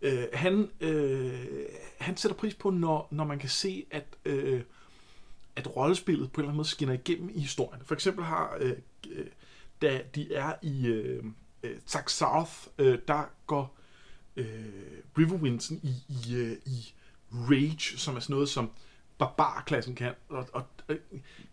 øh, 0.01 0.23
han, 0.33 0.69
øh, 0.79 1.65
han 2.00 2.17
sætter 2.17 2.38
pris 2.38 2.53
på, 2.55 2.69
når, 2.69 3.07
når 3.11 3.23
man 3.23 3.39
kan 3.39 3.50
se, 3.50 3.85
at, 3.91 4.05
øh, 4.25 4.61
at 5.55 5.75
rollespillet 5.75 6.31
på 6.31 6.41
en 6.41 6.44
eller 6.44 6.50
anden 6.50 6.57
måde 6.57 6.67
skinner 6.67 6.94
igennem 6.94 7.29
i 7.33 7.39
historien. 7.39 7.81
For 7.85 7.95
eksempel 7.95 8.23
har, 8.25 8.57
øh, 8.59 8.75
øh, 9.11 9.25
da 9.81 10.01
de 10.15 10.33
er 10.33 10.53
i 10.61 10.88
øh, 10.88 11.23
øh, 11.63 11.77
South, 12.07 12.51
øh, 12.77 13.00
der 13.07 13.23
går 13.47 13.75
øh, 14.35 14.45
Riverwindsen 15.17 15.79
i, 15.83 15.94
i, 16.09 16.35
øh, 16.35 16.57
i 16.65 16.94
Rage, 17.31 17.97
som 17.97 18.15
er 18.15 18.19
sådan 18.19 18.33
noget, 18.33 18.49
som 18.49 18.71
barbarklassen 19.17 19.95
kan. 19.95 20.13
Og, 20.29 20.47
og, 20.53 20.63
og 20.88 20.95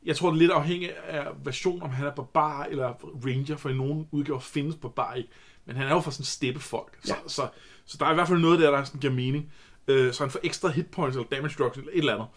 jeg 0.04 0.16
tror, 0.16 0.30
det 0.30 0.36
er 0.36 0.38
lidt 0.38 0.50
afhængigt 0.50 0.92
af 0.92 1.26
version, 1.44 1.82
om 1.82 1.90
han 1.90 2.06
er 2.06 2.14
barbar 2.14 2.64
eller 2.64 2.88
ranger, 3.26 3.56
for 3.56 3.68
i 3.68 3.74
nogle 3.74 4.06
udgaver 4.10 4.40
findes 4.40 4.76
barbar 4.76 5.14
ikke. 5.14 5.28
Men 5.66 5.76
han 5.76 5.86
er 5.86 5.90
jo 5.90 6.00
for 6.00 6.10
sådan 6.10 6.24
steppefolk. 6.24 6.98
Så, 7.04 7.14
Ja. 7.14 7.28
så, 7.28 7.48
så 7.84 7.96
der 8.00 8.06
er 8.06 8.10
i 8.10 8.14
hvert 8.14 8.28
fald 8.28 8.38
noget 8.40 8.58
der, 8.60 8.70
der 8.70 8.84
sådan 8.84 9.00
giver 9.00 9.12
mening. 9.12 9.52
Øh, 9.88 10.12
så 10.12 10.22
han 10.22 10.30
får 10.30 10.40
ekstra 10.42 10.68
hitpoints 10.68 11.16
eller 11.16 11.28
damage 11.28 11.54
drugs 11.58 11.78
eller 11.78 11.90
et 11.92 11.98
eller 11.98 12.14
andet. 12.14 12.28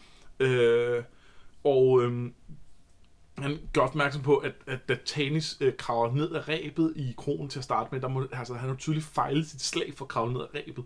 Øh, 0.52 1.04
og 1.64 2.02
øhm, 2.04 2.34
han 3.38 3.60
gør 3.74 3.82
opmærksom 3.82 4.22
på, 4.22 4.38
at, 4.38 4.54
at 4.68 4.90
da 4.90 4.98
Tanis 5.06 5.58
øh, 5.62 5.74
kravler 5.78 6.14
ned 6.14 6.36
ad 6.36 6.48
rebet 6.50 6.94
i 6.96 7.14
kronen 7.18 7.50
til 7.50 7.60
at 7.60 7.64
starte 7.66 7.90
med, 7.92 8.02
der 8.02 8.08
må, 8.08 8.28
altså, 8.32 8.54
han 8.54 8.70
har 8.70 8.76
tydeligt 8.76 9.06
fejlet 9.06 9.48
sit 9.48 9.62
slag 9.62 9.94
for 9.96 10.06
at 10.06 10.10
kravle 10.10 10.34
ned 10.34 10.42
ad 10.42 10.48
rebet. 10.56 10.84
Øh, 10.84 10.86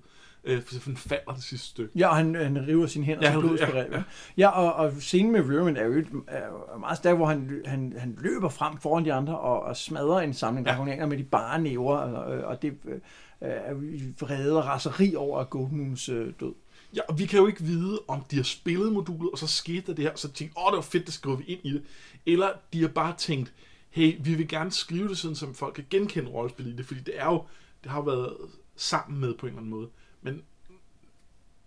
for 0.66 0.86
han 0.86 0.98
falder 0.98 1.34
det 1.34 1.44
sidste 1.44 1.68
stykke. 1.68 1.92
Ja, 2.00 2.08
og 2.08 2.16
han, 2.16 2.36
han 2.36 2.68
river 2.68 2.88
sine 2.88 3.06
hænder 3.06 3.24
Ja, 3.26 3.32
han- 3.32 3.42
blods 3.42 3.62
ja, 3.62 3.78
ja, 3.78 4.04
ja. 4.38 4.50
og, 4.50 4.74
og 4.74 4.94
scenen 5.00 5.32
med 5.32 5.42
Riverman 5.42 5.78
er 5.78 5.86
jo 5.86 6.04
er 6.28 6.78
meget 6.80 6.98
stærk, 6.98 7.16
hvor 7.16 7.26
han, 7.26 7.62
han, 7.66 7.94
han 7.98 8.18
løber 8.22 8.50
frem 8.50 8.78
foran 8.78 9.06
de 9.06 9.14
andre 9.14 9.40
og, 9.40 9.62
og 9.62 9.78
smadrer 9.78 10.20
en 10.20 10.34
samling 10.34 10.68
Ja. 10.68 11.06
med 11.06 11.18
de 11.18 11.24
bare 11.24 11.62
næver, 11.62 11.98
og, 11.98 12.44
og 12.44 12.62
det 12.62 12.74
øh, 12.86 13.00
er 13.42 13.72
jo 13.72 13.78
vrede 14.20 14.58
og 14.58 14.66
raseri 14.66 15.16
over 15.16 15.44
Goldmoons 15.44 16.10
øh, 16.10 16.34
død. 16.40 16.54
Ja, 16.96 17.02
og 17.10 17.20
vi 17.20 17.26
kan 17.26 17.40
jo 17.40 17.48
ikke 17.48 17.64
vide, 17.64 18.00
om 18.08 18.24
de 18.32 18.36
har 18.36 18.44
spillet 18.44 18.92
modulet, 18.94 19.32
og 19.32 19.38
så 19.38 19.48
skete 19.48 19.88
der 19.88 19.94
det 19.94 20.04
her, 20.04 20.12
og 20.12 20.20
så 20.20 20.32
tænkte 20.32 20.58
åh, 20.60 20.72
det 20.72 20.76
var 20.76 20.82
fedt, 20.82 21.06
det 21.06 21.14
skriver 21.14 21.36
vi 21.38 21.44
ind 21.44 21.60
i 21.64 21.74
det. 21.74 21.84
Eller 22.26 22.50
de 22.74 22.82
har 22.82 22.88
bare 22.88 23.14
tænkt, 23.18 23.54
hey, 23.90 24.16
vi 24.20 24.36
vil 24.36 24.48
gerne 24.48 24.72
skrive 24.72 25.08
det 25.10 25.18
sådan, 25.18 25.36
som 25.36 25.54
folk 25.54 25.74
kan 25.74 25.86
genkende 25.90 26.30
rollespil 26.30 26.68
i 26.68 26.76
det, 26.76 26.86
fordi 26.86 27.00
det 27.00 27.14
er 27.20 27.26
jo, 27.26 27.44
det 27.84 27.92
har 27.92 27.98
jo 28.00 28.04
været 28.04 28.34
sammen 28.76 29.20
med 29.22 29.34
på 29.34 29.46
en 29.46 29.48
eller 29.50 29.58
anden 29.60 29.72
måde. 29.72 29.88
Men, 30.22 30.42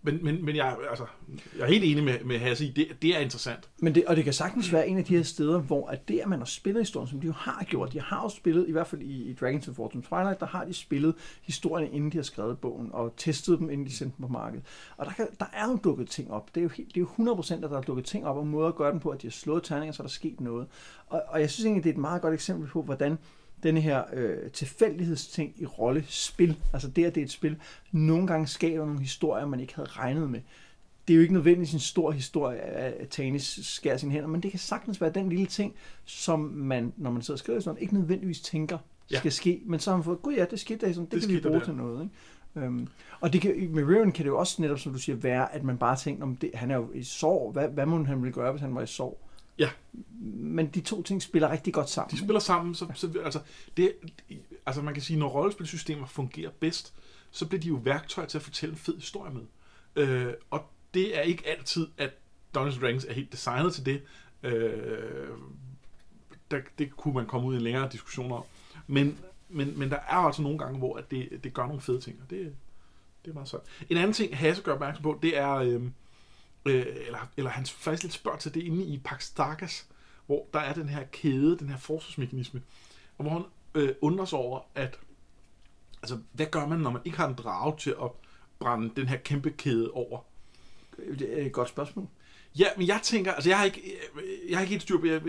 men, 0.03 0.23
men, 0.23 0.45
men 0.45 0.55
jeg, 0.55 0.77
altså, 0.89 1.05
jeg 1.57 1.63
er 1.63 1.67
helt 1.67 1.83
enig 1.83 2.03
med, 2.03 2.23
med 2.23 2.39
Hasse 2.39 2.65
i, 2.65 2.71
det, 2.71 2.87
det 3.01 3.15
er 3.15 3.19
interessant. 3.19 3.69
Men 3.79 3.95
det, 3.95 4.05
og 4.05 4.15
det 4.15 4.23
kan 4.23 4.33
sagtens 4.33 4.73
være 4.73 4.87
en 4.87 4.97
af 4.97 5.05
de 5.05 5.15
her 5.15 5.23
steder, 5.23 5.59
hvor 5.59 5.87
at 5.87 6.07
det, 6.07 6.19
at 6.19 6.27
man 6.27 6.39
har 6.39 6.45
spillet 6.45 6.81
historien, 6.81 7.07
som 7.07 7.19
de 7.19 7.27
jo 7.27 7.33
har 7.33 7.63
gjort, 7.63 7.93
de 7.93 8.01
har 8.01 8.23
jo 8.23 8.29
spillet, 8.29 8.67
i 8.67 8.71
hvert 8.71 8.87
fald 8.87 9.01
i, 9.01 9.29
i 9.29 9.33
Dragons 9.33 9.67
of 9.67 9.75
Fortune 9.75 10.03
Twilight, 10.03 10.39
der 10.39 10.45
har 10.45 10.65
de 10.65 10.73
spillet 10.73 11.15
historierne, 11.41 11.89
inden 11.89 12.11
de 12.11 12.17
har 12.17 12.23
skrevet 12.23 12.59
bogen, 12.59 12.89
og 12.93 13.13
testet 13.17 13.59
dem, 13.59 13.69
inden 13.69 13.87
de 13.87 13.95
sendte 13.95 14.17
dem 14.17 14.25
på 14.25 14.31
markedet. 14.31 14.65
Og 14.97 15.05
der, 15.05 15.11
kan, 15.11 15.27
der 15.39 15.45
er 15.53 15.67
jo 15.69 15.79
dukket 15.83 16.09
ting 16.09 16.31
op. 16.31 16.55
Det 16.55 16.61
er 16.61 16.63
jo, 16.63 16.69
helt, 16.69 16.95
det 16.95 16.97
er 17.01 17.05
jo 17.19 17.33
100% 17.41 17.53
at 17.53 17.61
der 17.61 17.77
er 17.77 17.81
dukket 17.81 18.05
ting 18.05 18.25
op, 18.25 18.37
og 18.37 18.47
måder 18.47 18.67
at 18.67 18.75
gøre 18.75 18.91
dem 18.91 18.99
på, 18.99 19.09
at 19.09 19.21
de 19.21 19.27
har 19.27 19.31
slået 19.31 19.63
terninger, 19.63 19.91
så 19.91 20.03
er 20.03 20.07
der 20.07 20.11
sket 20.11 20.41
noget. 20.41 20.67
Og, 21.07 21.23
og 21.27 21.41
jeg 21.41 21.49
synes 21.51 21.65
egentlig, 21.65 21.83
det 21.83 21.89
er 21.89 21.93
et 21.93 21.99
meget 21.99 22.21
godt 22.21 22.33
eksempel 22.33 22.69
på, 22.69 22.81
hvordan 22.81 23.17
denne 23.63 23.81
her 23.81 24.03
øh, 24.13 24.51
tilfældighedsting 24.51 25.53
i 25.57 25.65
rollespil, 25.65 26.57
altså 26.73 26.87
det, 26.87 27.05
at 27.05 27.15
det 27.15 27.21
er 27.21 27.25
et 27.25 27.31
spil, 27.31 27.55
nogle 27.91 28.27
gange 28.27 28.47
skaber 28.47 28.85
nogle 28.85 29.01
historier, 29.01 29.45
man 29.45 29.59
ikke 29.59 29.75
havde 29.75 29.89
regnet 29.89 30.29
med 30.29 30.39
det 31.07 31.13
er 31.13 31.15
jo 31.15 31.21
ikke 31.21 31.33
nødvendigvis 31.33 31.73
en 31.73 31.79
stor 31.79 32.11
historie, 32.11 32.59
at 32.59 33.09
Tanis 33.09 33.59
skærer 33.63 33.97
sine 33.97 34.11
hænder, 34.11 34.27
men 34.27 34.41
det 34.43 34.51
kan 34.51 34.59
sagtens 34.59 35.01
være 35.01 35.11
den 35.11 35.29
lille 35.29 35.45
ting, 35.45 35.73
som 36.05 36.39
man, 36.39 36.93
når 36.97 37.11
man 37.11 37.21
sidder 37.21 37.35
og 37.35 37.39
skriver 37.39 37.59
sådan, 37.59 37.81
ikke 37.81 37.93
nødvendigvis 37.93 38.41
tænker 38.41 38.77
Ja. 39.11 39.17
skal 39.17 39.31
ske, 39.31 39.61
men 39.65 39.79
så 39.79 39.89
har 39.89 39.97
man 39.97 40.03
fået, 40.03 40.21
gud 40.21 40.33
ja, 40.33 40.45
det 40.51 40.59
skete 40.59 40.85
der, 40.85 40.93
sådan, 40.93 41.05
det, 41.05 41.11
Det 41.11 41.21
kan 41.21 41.35
vi 41.35 41.41
bruge 41.41 41.59
der. 41.59 41.65
til 41.65 41.73
noget. 41.73 42.03
Ikke? 42.55 42.67
Øhm, 42.67 42.87
og 43.21 43.33
det 43.33 43.41
kan, 43.41 43.67
med 43.71 43.83
Riven 43.83 44.11
kan 44.11 44.25
det 44.25 44.29
jo 44.29 44.37
også 44.39 44.61
netop, 44.61 44.79
som 44.79 44.93
du 44.93 44.99
siger, 44.99 45.15
være, 45.15 45.53
at 45.55 45.63
man 45.63 45.77
bare 45.77 45.95
tænker, 45.95 46.23
om 46.23 46.35
det, 46.35 46.51
han 46.53 46.71
er 46.71 46.75
jo 46.75 46.91
i 46.93 47.03
sorg, 47.03 47.51
hvad, 47.51 47.67
hvad 47.67 47.85
må 47.85 48.03
han 48.03 48.21
ville 48.21 48.33
gøre, 48.33 48.51
hvis 48.51 48.61
han 48.61 48.75
var 48.75 48.81
i 48.81 48.87
sorg? 48.87 49.17
Ja. 49.61 49.69
Men 50.33 50.67
de 50.67 50.81
to 50.81 51.03
ting 51.03 51.21
spiller 51.21 51.51
rigtig 51.51 51.73
godt 51.73 51.89
sammen. 51.89 52.11
De 52.11 52.17
spiller 52.17 52.39
sammen, 52.39 52.75
så, 52.75 52.87
så 52.93 53.13
altså, 53.23 53.39
det, 53.77 53.93
altså 54.65 54.81
man 54.81 54.93
kan 54.93 55.03
sige, 55.03 55.19
når 55.19 55.27
rollespilsystemer 55.27 56.07
fungerer 56.07 56.51
bedst, 56.59 56.93
så 57.31 57.47
bliver 57.47 57.61
de 57.61 57.67
jo 57.67 57.75
værktøj 57.75 58.25
til 58.25 58.37
at 58.37 58.41
fortælle 58.41 58.73
en 58.73 58.79
fed 58.79 58.95
historie 58.95 59.33
med. 59.33 59.41
Øh, 59.95 60.33
og 60.49 60.63
det 60.93 61.17
er 61.17 61.21
ikke 61.21 61.47
altid, 61.47 61.87
at 61.97 62.11
Dungeons 62.55 62.77
Dragons 62.77 63.05
er 63.05 63.13
helt 63.13 63.31
designet 63.31 63.73
til 63.73 63.85
det. 63.85 64.01
Øh, 64.43 65.29
der, 66.51 66.59
det 66.77 66.95
kunne 66.97 67.13
man 67.13 67.25
komme 67.25 67.47
ud 67.47 67.53
i 67.53 67.57
en 67.57 67.63
længere 67.63 67.89
diskussion 67.91 68.31
om. 68.31 68.43
Men, 68.87 69.17
men, 69.49 69.79
men 69.79 69.89
der 69.89 69.97
er 69.97 70.15
altså 70.15 70.41
nogle 70.41 70.57
gange, 70.57 70.77
hvor 70.77 70.97
at 70.97 71.11
det, 71.11 71.43
det 71.43 71.53
gør 71.53 71.65
nogle 71.65 71.81
fede 71.81 71.99
ting, 71.99 72.19
og 72.23 72.29
det, 72.29 72.55
det 73.25 73.29
er 73.29 73.33
meget 73.33 73.49
sejt. 73.49 73.63
En 73.89 73.97
anden 73.97 74.13
ting, 74.13 74.37
Hasse 74.37 74.63
gør 74.63 74.73
opmærksom 74.73 75.03
på, 75.03 75.19
det 75.21 75.37
er, 75.37 75.53
øh, 75.53 75.81
øh, 76.65 76.85
eller, 77.07 77.29
eller 77.37 77.51
han 77.51 77.65
faktisk 77.65 78.03
lidt 78.03 78.13
spørger 78.13 78.37
til 78.37 78.53
det 78.53 78.63
inde 78.63 78.85
i 78.85 78.97
Pax 78.97 79.23
Starkas, 79.23 79.87
hvor 80.25 80.47
der 80.53 80.59
er 80.59 80.73
den 80.73 80.89
her 80.89 81.03
kæde, 81.03 81.57
den 81.57 81.69
her 81.69 81.77
forsvarsmekanisme, 81.77 82.61
og 83.17 83.23
hvor 83.23 83.33
han 83.33 83.43
øh, 83.75 83.95
undrer 84.01 84.25
sig 84.25 84.39
over, 84.39 84.59
at 84.75 84.99
altså, 86.01 86.19
hvad 86.31 86.45
gør 86.45 86.65
man, 86.65 86.79
når 86.79 86.91
man 86.91 87.01
ikke 87.05 87.17
har 87.17 87.27
en 87.27 87.33
drage 87.33 87.77
til 87.77 87.95
at 88.03 88.11
brænde 88.59 88.91
den 88.95 89.07
her 89.07 89.17
kæmpe 89.17 89.49
kæde 89.49 89.91
over? 89.91 90.19
Det 91.19 91.41
er 91.41 91.45
et 91.45 91.51
godt 91.51 91.69
spørgsmål. 91.69 92.07
Ja, 92.59 92.67
men 92.77 92.87
jeg 92.87 92.99
tænker, 93.03 93.33
altså 93.33 93.49
jeg 93.49 93.57
har 93.57 93.65
ikke, 93.65 93.97
jeg 94.49 94.57
har 94.57 94.61
ikke 94.61 94.71
helt 94.71 94.81
styr 94.81 94.99
på, 94.99 95.05
jeg, 95.05 95.21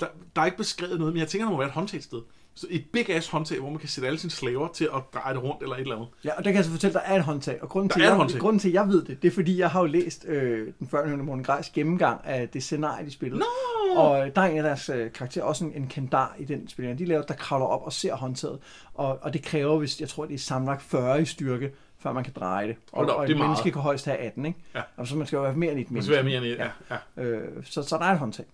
der, 0.00 0.06
der 0.36 0.42
er 0.42 0.46
ikke 0.46 0.56
beskrevet 0.56 0.98
noget, 0.98 1.14
men 1.14 1.20
jeg 1.20 1.28
tænker, 1.28 1.44
der 1.44 1.52
må 1.52 1.58
være 1.58 1.68
et 1.68 1.74
håndtag 1.74 2.02
sted. 2.02 2.22
Så 2.54 2.66
et 2.70 2.84
big 2.92 3.10
ass 3.10 3.28
håndtag, 3.28 3.58
hvor 3.60 3.70
man 3.70 3.78
kan 3.78 3.88
sætte 3.88 4.06
alle 4.08 4.18
sine 4.18 4.30
slaver 4.30 4.68
til 4.68 4.84
at 4.84 5.02
dreje 5.14 5.34
det 5.34 5.42
rundt 5.42 5.62
eller 5.62 5.76
et 5.76 5.80
eller 5.80 5.94
andet. 5.96 6.08
Ja, 6.24 6.30
og 6.36 6.44
der 6.44 6.50
kan 6.50 6.56
jeg 6.56 6.64
så 6.64 6.70
fortælle, 6.70 7.00
at 7.00 7.04
der 7.06 7.12
er 7.12 7.18
et 7.18 7.24
håndtag. 7.24 7.62
Og 7.62 7.68
grunden 7.68 7.88
Der 7.88 7.94
til, 7.94 8.02
er 8.02 8.06
et 8.06 8.08
jeg, 8.08 8.16
håndtag. 8.16 8.40
grunden 8.40 8.60
til, 8.60 8.68
at 8.68 8.74
jeg 8.74 8.88
ved 8.88 9.04
det, 9.04 9.22
det 9.22 9.28
er 9.28 9.32
fordi, 9.32 9.58
jeg 9.58 9.70
har 9.70 9.80
jo 9.80 9.86
læst 9.86 10.24
øh, 10.28 10.72
den 10.78 10.88
førnævnte 10.88 11.24
Morten 11.24 11.44
Grejs 11.44 11.70
gennemgang 11.70 12.20
af 12.24 12.48
det 12.48 12.62
scenarie, 12.62 13.06
de 13.06 13.10
spillede. 13.10 13.40
Nå! 13.40 14.00
Og 14.00 14.36
der 14.36 14.42
er 14.42 14.46
en 14.46 14.56
af 14.56 14.62
deres 14.62 14.88
øh, 14.88 15.12
karakterer, 15.12 15.44
også 15.44 15.64
en, 15.64 15.72
en 15.72 15.86
kendar 15.86 16.36
i 16.38 16.44
den 16.44 16.68
spil, 16.68 16.98
de 16.98 17.04
laver, 17.04 17.22
der 17.22 17.34
kravler 17.34 17.66
op 17.66 17.82
og 17.82 17.92
ser 17.92 18.14
håndtaget. 18.14 18.58
Og, 18.94 19.18
og 19.22 19.32
det 19.32 19.42
kræver, 19.42 19.78
hvis 19.78 20.00
jeg 20.00 20.08
tror, 20.08 20.24
det 20.26 20.34
er 20.34 20.38
sammenlagt 20.38 20.82
40 20.82 21.22
i 21.22 21.24
styrke, 21.24 21.72
før 21.98 22.12
man 22.12 22.24
kan 22.24 22.32
dreje 22.36 22.68
det. 22.68 22.76
Og, 22.92 23.02
op, 23.04 23.08
og 23.08 23.22
det 23.26 23.30
et 23.30 23.34
er 23.34 23.38
meget. 23.38 23.48
menneske 23.50 23.70
kan 23.70 23.80
højst 23.82 24.04
have 24.04 24.16
18, 24.18 24.46
ikke? 24.46 24.58
Ja. 24.74 24.80
Og 24.96 25.06
så 25.06 25.16
man 25.16 25.26
skal 25.26 25.36
jo 25.36 25.42
være 25.42 25.54
mere 25.54 25.72
end 25.72 25.80
et 25.80 25.90
menneske. 25.90 26.04
skal 26.14 26.24
være 26.24 26.40
mere 26.40 26.52
end 26.52 26.60
et, 26.60 26.68
ja. 26.90 26.96
ja. 27.16 27.22
Øh, 27.22 27.64
så, 27.64 27.82
så 27.82 27.96
der 27.98 28.04
er 28.04 28.12
et 28.12 28.18
håndtag. 28.18 28.46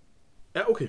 Ja, 0.55 0.71
okay. 0.71 0.87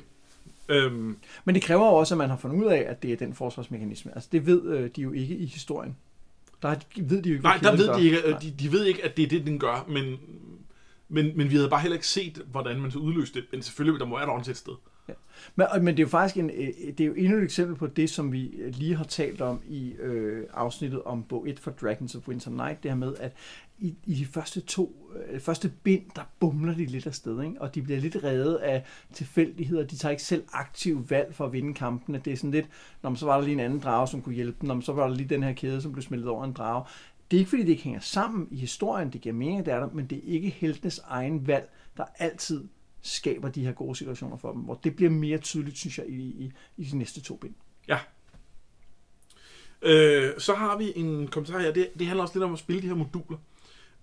Øhm, 0.70 1.18
Men 1.46 1.56
det 1.56 1.64
kræver 1.64 1.86
jo 1.86 1.94
også, 1.94 2.14
at 2.14 2.18
man 2.18 2.30
har 2.30 2.38
fundet 2.38 2.58
ud 2.66 2.72
af, 2.72 2.86
at 2.88 3.04
det 3.04 3.14
er 3.14 3.18
den 3.18 3.34
forsvarsmekanisme. 3.34 4.12
Altså 4.16 4.30
det 4.32 4.46
ved 4.46 4.64
øh, 4.64 4.90
de 4.96 5.02
jo 5.02 5.12
ikke 5.12 5.36
i 5.36 5.46
historien. 5.46 5.96
Der 6.62 6.76
ved 6.96 7.22
de 7.22 7.30
jo 7.30 7.34
ikke, 7.36 7.44
nej, 7.44 7.58
der 7.58 7.76
ved 7.76 7.94
de 7.94 8.04
ikke, 8.04 8.18
Nej. 8.18 8.36
at 8.36 8.42
de, 8.42 8.52
de 8.52 8.72
ved 8.72 8.86
ikke, 8.86 9.06
at 9.06 9.18
det 9.18 9.24
er 9.24 9.30
det, 9.30 9.46
den 9.46 9.60
gør, 9.60 9.86
men, 9.90 10.18
men, 11.10 11.38
men 11.38 11.50
vi 11.50 11.56
havde 11.56 11.70
bare 11.70 11.82
heller 11.82 11.96
ikke 11.96 12.08
set, 12.08 12.42
hvordan 12.52 12.82
man 12.82 12.92
så 12.92 13.00
udløste 13.00 13.40
det. 13.40 13.48
Men 13.52 13.62
selvfølgelig, 13.62 14.00
der 14.00 14.06
må 14.06 14.16
være 14.16 14.24
et 14.24 14.30
ordentligt 14.30 14.58
sted. 14.58 14.74
Men, 15.56 15.68
men 15.82 15.88
det 15.88 16.00
er 16.00 16.04
jo 16.04 16.10
faktisk 16.10 16.38
en, 16.38 16.50
øh, 16.50 16.68
det 16.98 17.02
er 17.02 17.06
jo 17.06 17.14
endnu 17.14 17.38
et 17.38 17.44
eksempel 17.44 17.76
på 17.76 17.88
det, 17.88 18.10
som 18.10 18.32
vi 18.32 18.52
lige 18.68 18.96
har 18.96 19.04
talt 19.04 19.42
om 19.42 19.62
i 19.68 19.94
øh, 19.94 20.46
afsnittet 20.54 21.04
om 21.04 21.24
bog 21.24 21.50
1 21.50 21.60
for 21.60 21.72
Dragons 21.72 22.16
of 22.16 22.28
Winter 22.28 22.52
Night, 22.52 22.84
det 22.84 22.92
her 22.92 22.98
med, 22.98 23.16
at 23.20 23.34
i, 23.80 23.96
i 24.06 24.14
de 24.14 24.26
første 24.26 24.62
to, 24.62 25.12
øh, 25.30 25.40
første 25.40 25.72
bind, 25.84 26.04
der 26.16 26.22
bumler 26.40 26.74
de 26.74 26.86
lidt 26.86 27.08
afsted, 27.08 27.44
ikke? 27.44 27.62
og 27.62 27.76
de 27.76 27.82
bliver 27.82 28.00
lidt 28.00 28.18
reddet 28.24 28.56
af 28.56 28.84
tilfældigheder. 29.14 29.84
De 29.84 29.96
tager 29.96 30.12
ikke 30.12 30.24
selv 30.24 30.44
aktiv 30.54 31.10
valg 31.10 31.36
for 31.36 31.46
at 31.46 31.54
vinde 31.54 31.74
kampene. 31.74 32.22
Det 32.26 32.34
er 32.34 32.38
sådan 32.38 32.52
lidt, 32.52 32.66
når 33.04 33.16
så 33.16 33.26
var 33.26 33.38
der 33.38 33.44
lige 33.44 33.54
en 33.54 33.60
anden 33.60 33.80
drage, 33.80 34.08
som 34.08 34.22
kunne 34.22 34.36
hjælpe 34.36 34.58
dem, 34.62 34.68
når 34.68 34.82
så 34.82 34.94
var 34.94 35.08
der 35.08 35.16
lige 35.16 35.30
den 35.30 35.44
her 35.44 35.54
kæde, 35.54 35.82
som 35.82 35.92
blev 35.92 36.02
smeltet 36.02 36.30
over 36.30 36.46
en 36.46 36.54
drage. 36.54 36.86
Det 37.32 37.38
er 37.38 37.40
ikke 37.40 37.50
fordi, 37.50 37.62
det 37.62 37.70
ikke 37.70 37.84
hænger 37.84 38.00
sammen 38.00 38.48
i 38.52 38.58
historien, 38.58 39.10
det 39.14 39.22
giver 39.22 39.36
mening, 39.36 39.66
det 39.66 39.74
er 39.74 39.80
der, 39.80 39.90
men 39.94 40.06
det 40.06 40.18
er 40.18 40.34
ikke 40.34 40.50
heltenes 40.50 41.02
egen 41.08 41.48
valg, 41.48 41.70
der 41.98 42.04
altid 42.20 42.64
skaber 43.02 43.50
de 43.50 43.66
her 43.66 43.72
gode 43.72 43.96
situationer 43.96 44.38
for 44.38 44.52
dem, 44.52 44.62
hvor 44.62 44.80
det 44.84 44.96
bliver 44.96 45.12
mere 45.12 45.38
tydeligt, 45.38 45.78
synes 45.78 45.98
jeg, 45.98 46.10
i, 46.10 46.22
i, 46.22 46.52
i 46.78 46.84
de 46.84 46.98
næste 46.98 47.22
to 47.22 47.36
bind. 47.36 47.54
Ja. 47.88 48.00
Øh, 49.82 50.40
så 50.40 50.54
har 50.54 50.78
vi 50.78 50.94
en 50.96 51.28
kommentar 51.28 51.60
her. 51.60 51.72
Det, 51.72 51.90
det 52.00 52.08
handler 52.08 52.24
også 52.24 52.36
lidt 52.36 52.44
om 52.44 52.54
at 52.54 52.60
spille 52.60 52.82
de 52.82 52.88
her 52.88 52.96
moduler. 52.96 53.38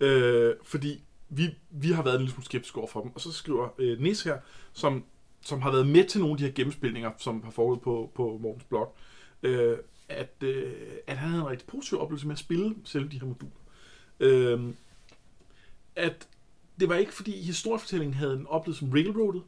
Øh, 0.00 0.54
fordi 0.64 1.04
vi, 1.28 1.54
vi 1.70 1.92
har 1.92 2.02
været 2.02 2.14
en 2.14 2.20
lille 2.20 2.32
smule 2.32 2.44
skeptiske 2.44 2.78
over 2.78 2.88
for 2.88 3.02
dem. 3.02 3.10
Og 3.14 3.20
så 3.20 3.32
skriver 3.32 3.68
øh, 3.78 4.00
Nis 4.00 4.22
her, 4.22 4.38
som, 4.72 5.04
som 5.40 5.62
har 5.62 5.70
været 5.70 5.86
med 5.86 6.04
til 6.04 6.20
nogle 6.20 6.32
af 6.32 6.38
de 6.38 6.44
her 6.44 6.52
gennemspilninger, 6.52 7.10
som 7.18 7.42
har 7.42 7.50
foregået 7.50 7.80
på, 7.80 8.12
på 8.14 8.38
Morgens 8.42 8.64
blog, 8.64 8.96
øh, 9.42 9.78
at, 10.08 10.34
øh, 10.40 10.72
at 11.06 11.16
han 11.16 11.28
havde 11.28 11.42
en 11.42 11.48
rigtig 11.48 11.68
positiv 11.68 12.00
oplevelse 12.00 12.26
med 12.26 12.34
at 12.34 12.38
spille 12.38 12.74
selv 12.84 13.08
de 13.08 13.20
her 13.20 13.26
moduler. 13.26 13.52
Øh, 14.20 14.74
at 15.96 16.28
det 16.80 16.88
var 16.88 16.94
ikke 16.94 17.14
fordi 17.14 17.42
historiefortællingen 17.42 18.14
havde 18.14 18.32
en 18.32 18.46
oplevet 18.46 18.78
som 18.78 18.90
railroadet, 18.90 19.42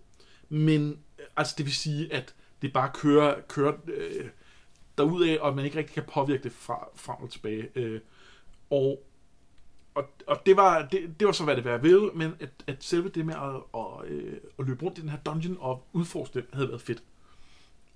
men 0.48 0.98
øh, 1.18 1.24
altså 1.36 1.54
det 1.58 1.66
vil 1.66 1.74
sige, 1.74 2.12
at 2.12 2.34
det 2.62 2.72
bare 2.72 2.90
kører, 2.94 3.40
kører 3.48 3.72
øh, 3.86 4.28
derudad, 4.98 5.38
og 5.38 5.56
man 5.56 5.64
ikke 5.64 5.78
rigtig 5.78 5.94
kan 5.94 6.04
påvirke 6.12 6.42
det 6.42 6.52
fra, 6.52 6.88
frem 6.94 7.16
og 7.22 7.30
tilbage. 7.30 7.68
Øh, 7.74 8.00
og, 8.70 9.04
og, 9.94 10.04
og 10.26 10.46
det, 10.46 10.56
var, 10.56 10.88
det, 10.88 11.14
det 11.20 11.26
var 11.26 11.32
så, 11.32 11.44
hvad 11.44 11.56
det 11.56 11.64
var 11.64 11.78
ved, 11.78 12.12
men 12.12 12.34
at, 12.40 12.50
at 12.66 12.84
selve 12.84 13.08
det 13.08 13.26
med 13.26 13.34
at, 13.34 13.80
at, 13.80 14.10
øh, 14.10 14.36
at 14.58 14.66
løbe 14.66 14.84
rundt 14.84 14.98
i 14.98 15.00
den 15.00 15.08
her 15.08 15.18
dungeon 15.18 15.56
og 15.60 15.84
udforske 15.92 16.34
det, 16.34 16.46
havde 16.52 16.68
været 16.68 16.82
fedt. 16.82 17.02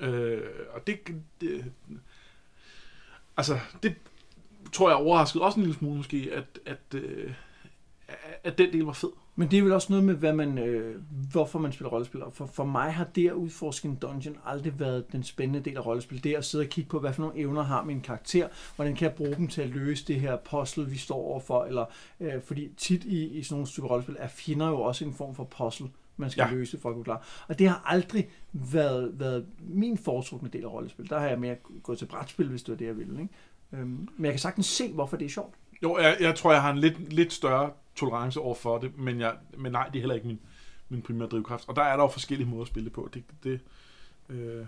Øh, 0.00 0.50
og 0.74 0.86
det, 0.86 0.98
det... 1.40 1.72
Altså, 3.36 3.58
det 3.82 3.94
tror 4.72 4.88
jeg 4.88 4.96
overraskede 4.96 5.44
også 5.44 5.56
en 5.56 5.62
lille 5.62 5.78
smule 5.78 5.96
måske, 5.96 6.30
at, 6.32 6.58
at, 6.66 6.94
øh, 6.94 7.34
at 8.44 8.58
den 8.58 8.72
del 8.72 8.84
var 8.84 8.92
fed. 8.92 9.10
Men 9.36 9.50
det 9.50 9.58
er 9.58 9.62
vel 9.62 9.72
også 9.72 9.86
noget 9.92 10.04
med, 10.04 10.14
hvad 10.14 10.32
man, 10.32 10.58
øh, 10.58 11.02
hvorfor 11.32 11.58
man 11.58 11.72
spiller 11.72 11.90
rollespil. 11.90 12.22
Og 12.22 12.32
For, 12.32 12.46
for 12.46 12.64
mig 12.64 12.92
har 12.92 13.04
det 13.04 13.28
at 13.28 13.32
udforske 13.32 13.88
en 13.88 13.94
dungeon 13.96 14.36
aldrig 14.46 14.80
været 14.80 15.12
den 15.12 15.22
spændende 15.22 15.70
del 15.70 15.76
af 15.76 15.86
rollespil. 15.86 16.24
Det 16.24 16.32
er 16.32 16.38
at 16.38 16.44
sidde 16.44 16.62
og 16.62 16.68
kigge 16.68 16.90
på, 16.90 16.98
hvad 17.00 17.12
for 17.12 17.22
nogle 17.22 17.38
evner 17.38 17.62
har 17.62 17.84
min 17.84 18.00
karakter, 18.00 18.48
hvordan 18.76 18.94
kan 18.94 19.08
jeg 19.08 19.14
bruge 19.16 19.34
dem 19.36 19.48
til 19.48 19.62
at 19.62 19.68
løse 19.68 20.06
det 20.06 20.20
her 20.20 20.36
puzzle, 20.36 20.86
vi 20.86 20.96
står 20.96 21.16
overfor. 21.16 21.64
Eller, 21.64 21.84
øh, 22.20 22.42
fordi 22.42 22.68
tit 22.76 23.04
i, 23.04 23.24
i 23.26 23.42
sådan 23.42 23.54
nogle 23.54 23.66
stykker 23.66 23.88
rollespil 23.90 24.16
er 24.18 24.28
fjender 24.28 24.68
jo 24.68 24.80
også 24.80 25.04
en 25.04 25.14
form 25.14 25.34
for 25.34 25.44
puzzle, 25.44 25.86
man 26.16 26.30
skal 26.30 26.42
Ja. 26.42 26.48
ja. 26.48 26.54
løse 26.54 26.80
for 26.80 26.88
at 26.88 26.94
kunne 26.94 27.04
klare. 27.04 27.20
Og 27.48 27.58
det 27.58 27.68
har 27.68 27.82
aldrig 27.86 28.28
været, 28.52 29.10
været 29.14 29.46
min 29.60 29.98
foretrukne 29.98 30.48
del 30.48 30.64
af 30.64 30.72
rollespil. 30.72 31.10
Der 31.10 31.18
har 31.18 31.26
jeg 31.28 31.38
mere 31.40 31.56
gået 31.82 31.98
til 31.98 32.06
brætspil, 32.06 32.48
hvis 32.48 32.62
det 32.62 32.72
var 32.72 32.76
det, 32.78 32.86
jeg 32.86 32.96
ville. 32.96 33.22
Ikke? 33.22 33.34
Øhm, 33.72 34.08
men 34.16 34.24
jeg 34.24 34.32
kan 34.32 34.38
sagtens 34.40 34.66
se, 34.66 34.92
hvorfor 34.92 35.16
det 35.16 35.24
er 35.24 35.28
sjovt. 35.30 35.54
Jo, 35.82 35.98
jeg, 35.98 36.16
jeg 36.20 36.34
tror, 36.34 36.52
jeg 36.52 36.62
har 36.62 36.70
en 36.72 36.78
lidt, 36.78 37.12
lidt 37.12 37.32
større 37.32 37.70
tolerance 37.96 38.40
over 38.40 38.54
for 38.54 38.78
det, 38.78 38.98
men, 38.98 39.20
jeg, 39.20 39.36
men 39.56 39.72
nej, 39.72 39.88
det 39.88 39.96
er 39.96 40.00
heller 40.00 40.14
ikke 40.14 40.26
min, 40.26 40.40
min 40.88 41.02
primære 41.02 41.28
drivkraft. 41.28 41.68
Og 41.68 41.76
der 41.76 41.82
er 41.82 41.96
der 41.96 42.04
jo 42.04 42.08
forskellige 42.08 42.48
måder 42.48 42.62
at 42.62 42.68
spille 42.68 42.84
det 42.84 42.92
på. 42.92 43.10
Det, 43.14 43.24
det 43.44 43.60
øh, 44.28 44.66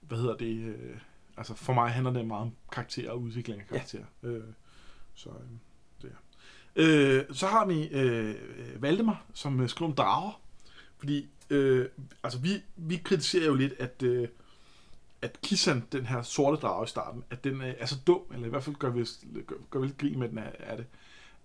hvad 0.00 0.18
hedder 0.18 0.36
det? 0.36 0.56
Øh, 0.56 0.96
altså 1.36 1.54
for 1.54 1.72
mig 1.72 1.90
handler 1.90 2.12
det 2.12 2.26
meget 2.26 2.42
om 2.42 2.52
karakter 2.72 3.10
og 3.10 3.20
udvikling 3.20 3.60
af 3.60 3.66
karakter. 3.66 4.04
Ja. 4.22 4.28
Øh, 4.28 4.44
så 5.14 5.28
øh, 5.28 5.34
det 6.02 6.12
er. 6.12 6.16
Øh, 6.76 7.24
så 7.32 7.46
har 7.46 7.66
vi 7.66 7.88
øh, 7.88 8.34
Valdemar, 8.82 9.24
som 9.34 9.60
øh, 9.60 9.68
skriver 9.68 9.90
om 9.90 9.94
drager. 9.94 10.40
Fordi 10.98 11.28
øh, 11.50 11.88
altså 12.22 12.38
vi, 12.38 12.50
vi 12.76 12.96
kritiserer 12.96 13.46
jo 13.46 13.54
lidt, 13.54 13.72
at, 13.78 14.02
øh, 14.02 14.28
at 15.22 15.40
Kisan, 15.42 15.86
den 15.92 16.06
her 16.06 16.22
sorte 16.22 16.60
drage 16.60 16.84
i 16.84 16.88
starten, 16.88 17.24
at 17.30 17.44
den 17.44 17.62
øh, 17.62 17.74
er 17.78 17.86
så 17.86 17.96
dum, 18.06 18.22
eller 18.32 18.46
i 18.46 18.50
hvert 18.50 18.64
fald 18.64 18.76
gør 18.76 18.90
vi, 18.90 19.06
gør, 19.46 19.56
gør 19.70 19.80
vi 19.80 19.86
lidt 19.86 19.98
grin 19.98 20.18
med 20.18 20.28
den 20.28 20.38
af, 20.38 20.56
af 20.58 20.76
det. 20.76 20.86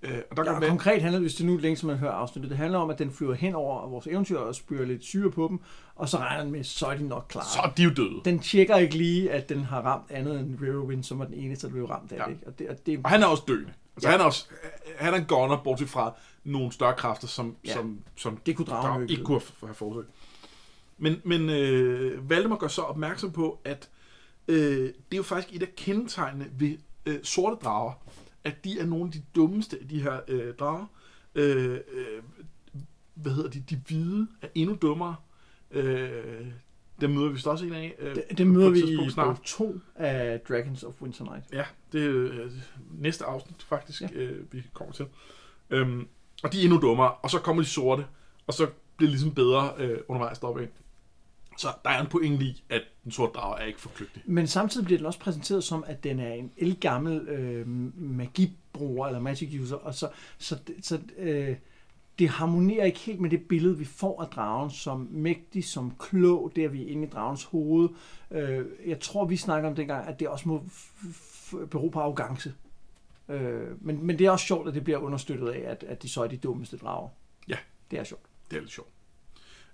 Øh, 0.04 0.18
og 0.32 0.38
der 0.38 0.44
Ja, 0.46 0.52
kan 0.52 0.62
være, 0.62 0.70
konkret 0.70 1.02
handler 1.02 1.20
det, 1.20 1.24
hvis 1.24 1.36
det 1.36 1.46
nu 1.46 1.58
længe, 1.58 1.78
som 1.78 1.88
man 1.88 1.98
hører 1.98 2.12
afsnittet, 2.12 2.50
det 2.50 2.58
handler 2.58 2.80
om, 2.80 2.90
at 2.90 3.00
den 3.00 3.12
flyver 3.12 3.34
hen 3.34 3.56
over 3.56 3.88
vores 3.90 4.08
eventyr 4.08 4.38
og 4.38 4.56
spyrer 4.56 4.86
lidt 4.86 5.04
syre 5.04 5.32
på 5.32 5.48
dem, 5.48 5.60
og 5.96 6.10
så 6.10 6.18
regner 6.18 6.44
den 6.44 6.52
med, 6.52 6.64
så 6.64 6.86
er 6.86 6.98
de 6.98 7.08
nok 7.08 7.26
klar. 7.30 7.44
så 7.44 7.60
er 7.64 7.70
de 7.70 7.84
jo 7.84 7.90
døde. 7.90 8.22
Den 8.26 8.40
tjekker 8.40 8.76
ikke 8.78 8.98
lige, 8.98 9.32
at 9.32 9.50
den 9.50 9.64
har 9.64 9.82
ramt 9.82 10.12
andet 10.12 10.40
end 10.40 10.62
Riverwind, 10.62 11.04
som 11.04 11.20
var 11.20 11.26
den 11.26 11.34
eneste, 11.34 11.68
der 11.68 11.74
blev 11.74 11.86
ramt 11.86 12.12
af 12.12 12.18
Ja. 12.18 12.24
det. 12.24 12.32
Ikke? 12.32 12.48
Og 12.48 12.60
det, 12.60 12.70
og 12.70 12.86
det 12.86 13.00
Og 13.04 13.10
han 13.10 13.24
er 13.24 13.28
også 13.28 13.44
døende. 13.48 13.74
Altså, 13.96 14.08
Ja. 14.08 14.12
han, 14.12 14.20
er 14.22 14.26
også, 14.26 14.46
han 14.98 15.14
er 15.14 15.18
en 15.18 15.26
goner, 15.26 15.58
bortset 15.64 15.90
fra 15.90 16.14
nogle 16.44 16.72
større 16.72 16.94
kræfter, 16.94 17.28
som, 17.28 17.56
Ja. 17.66 17.74
som, 17.74 18.00
som 18.16 18.38
det 18.38 18.56
kunne 18.56 18.66
dragen 18.66 19.02
der 19.02 19.08
ikke 19.08 19.24
kunne 19.24 19.42
have 19.64 19.74
forudset. 19.74 20.06
Men, 20.98 21.22
men 21.24 21.50
øh, 21.50 22.30
Valdemar 22.30 22.56
gør 22.56 22.68
så 22.68 22.82
opmærksom 22.82 23.32
på, 23.32 23.60
at 23.66 23.90
øh, 24.48 24.58
det 24.88 24.94
er 25.12 25.18
jo 25.18 25.24
faktisk 25.24 25.56
et 25.56 25.62
af 25.62 25.68
kendetegnene 25.78 26.46
ved 26.60 26.78
øh, 27.06 27.16
sorte 27.24 27.56
drager, 27.66 27.92
at 28.46 28.64
de 28.64 28.80
er 28.80 28.86
nogle 28.86 29.06
af 29.06 29.12
de 29.12 29.22
dummeste 29.36 29.78
af 29.82 29.88
de 29.88 30.02
her 30.02 30.20
øh, 30.28 30.54
drager. 30.56 30.86
Øh, 31.36 31.74
øh, 31.74 32.24
hvad 33.14 33.32
hedder 33.32 33.50
de? 33.50 33.64
De 33.70 33.82
hvide 33.88 34.28
er 34.42 34.48
endnu 34.56 34.78
dummere. 34.82 35.16
Øh, 35.72 36.46
dem 37.02 37.10
møder 37.10 37.28
vi 37.28 37.34
vist 37.34 37.48
også 37.48 37.66
en 37.66 37.74
af. 37.74 37.96
Øh, 38.00 38.16
Det, 38.16 38.24
det 38.38 38.48
møder 38.48 38.70
vi 38.70 38.80
i 39.06 39.10
snart. 39.10 39.28
bog 39.28 39.46
2 39.46 39.80
af 39.96 40.40
Dragons 40.50 40.84
of 40.84 41.02
Winter 41.02 41.24
Night. 41.24 41.46
Ja, 41.54 41.66
det 41.92 42.06
er 42.06 42.10
øh, 42.12 42.52
næste 42.92 43.26
afsnit 43.26 43.64
faktisk, 43.64 44.02
Ja. 44.02 44.08
øh, 44.14 44.54
vi 44.54 44.64
kommer 44.74 44.94
til. 44.94 45.06
Øhm, 45.70 46.08
og 46.44 46.54
de 46.54 46.60
er 46.60 46.64
endnu 46.64 46.80
dummere, 46.82 47.12
og 47.14 47.30
så 47.30 47.40
kommer 47.40 47.62
de 47.64 47.68
sorte, 47.70 48.06
og 48.48 48.54
så 48.54 48.66
bliver 48.98 49.08
det 49.08 49.10
ligesom 49.10 49.34
bedre 49.34 49.72
øh, 49.78 50.00
undervejs 50.08 50.40
deroppe. 50.40 50.70
Så 51.58 51.68
der 51.84 51.90
er 51.90 52.02
en 52.02 52.08
pointe 52.08 52.46
i, 52.46 52.64
at 52.70 52.82
den 53.04 53.12
sorte 53.12 53.34
drage 53.34 53.62
er 53.62 53.66
ikke 53.66 53.82
for 53.82 53.90
kløgtig. 53.90 54.22
Men 54.26 54.48
samtidig 54.48 54.86
bliver 54.86 54.98
den 54.98 55.06
også 55.06 55.20
præsenteret 55.20 55.64
som, 55.64 55.84
at 55.88 56.04
den 56.04 56.20
er 56.20 56.34
en 56.34 56.52
elgammel 56.58 57.28
øh, 57.28 57.68
magibruger 57.96 59.08
eller 59.08 59.20
magic 59.20 59.60
user, 59.62 59.76
og 59.76 59.96
så, 59.96 60.10
så, 60.38 60.58
så 60.82 61.00
øh, 61.18 61.56
det 62.20 62.30
harmonerer 62.30 62.86
ikke 62.86 63.00
helt 63.00 63.20
med 63.20 63.30
det 63.30 63.48
billede, 63.48 63.78
vi 63.78 63.86
får 63.86 64.22
af 64.22 64.28
dragen 64.28 64.72
som 64.72 65.08
mægtig, 65.12 65.64
som 65.64 65.94
klog, 66.00 66.52
der 66.56 66.68
vi 66.68 66.84
er 66.84 66.88
inde 66.88 67.08
i 67.08 67.10
dragens 67.10 67.44
hoved. 67.44 67.90
Øh, 68.32 68.66
jeg 68.86 69.00
tror, 69.00 69.26
vi 69.26 69.38
snakker 69.38 69.70
om 69.70 69.76
dengang, 69.76 70.08
at 70.08 70.20
det 70.20 70.28
også 70.28 70.50
må 70.50 70.64
bero 71.72 71.90
på 71.90 72.00
arrogance. 72.00 72.54
Øh, 73.30 73.86
men, 73.86 74.06
men 74.06 74.20
det 74.20 74.28
er 74.28 74.32
også 74.32 74.46
sjovt, 74.46 74.68
at 74.68 74.74
det 74.74 74.84
bliver 74.84 74.98
understøttet 74.98 75.50
af, 75.50 75.72
at, 75.72 75.84
at 75.84 76.04
de 76.04 76.10
så 76.10 76.24
er 76.24 76.28
de 76.28 76.38
dummeste 76.38 76.78
drager. 76.78 77.10
Ja. 77.48 77.58
Det 77.92 78.00
er 78.00 78.04
sjovt. 78.04 78.26
Det 78.52 78.58
er 78.58 78.62
lidt 78.62 78.72
sjovt. 78.72 78.90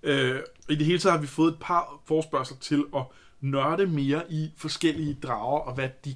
Øh, 0.04 0.40
I 0.70 0.76
det 0.76 0.86
hele 0.86 1.00
taget 1.00 1.14
har 1.14 1.22
vi 1.22 1.28
fået 1.28 1.54
et 1.54 1.60
par 1.60 2.02
forspørgseler 2.06 2.60
til 2.60 2.86
at 2.96 3.04
nørde 3.42 3.88
mere 3.88 4.32
i 4.32 4.52
forskellige 4.58 5.18
drager, 5.24 5.60
og 5.60 5.74
hvad 5.74 5.90
de... 6.06 6.16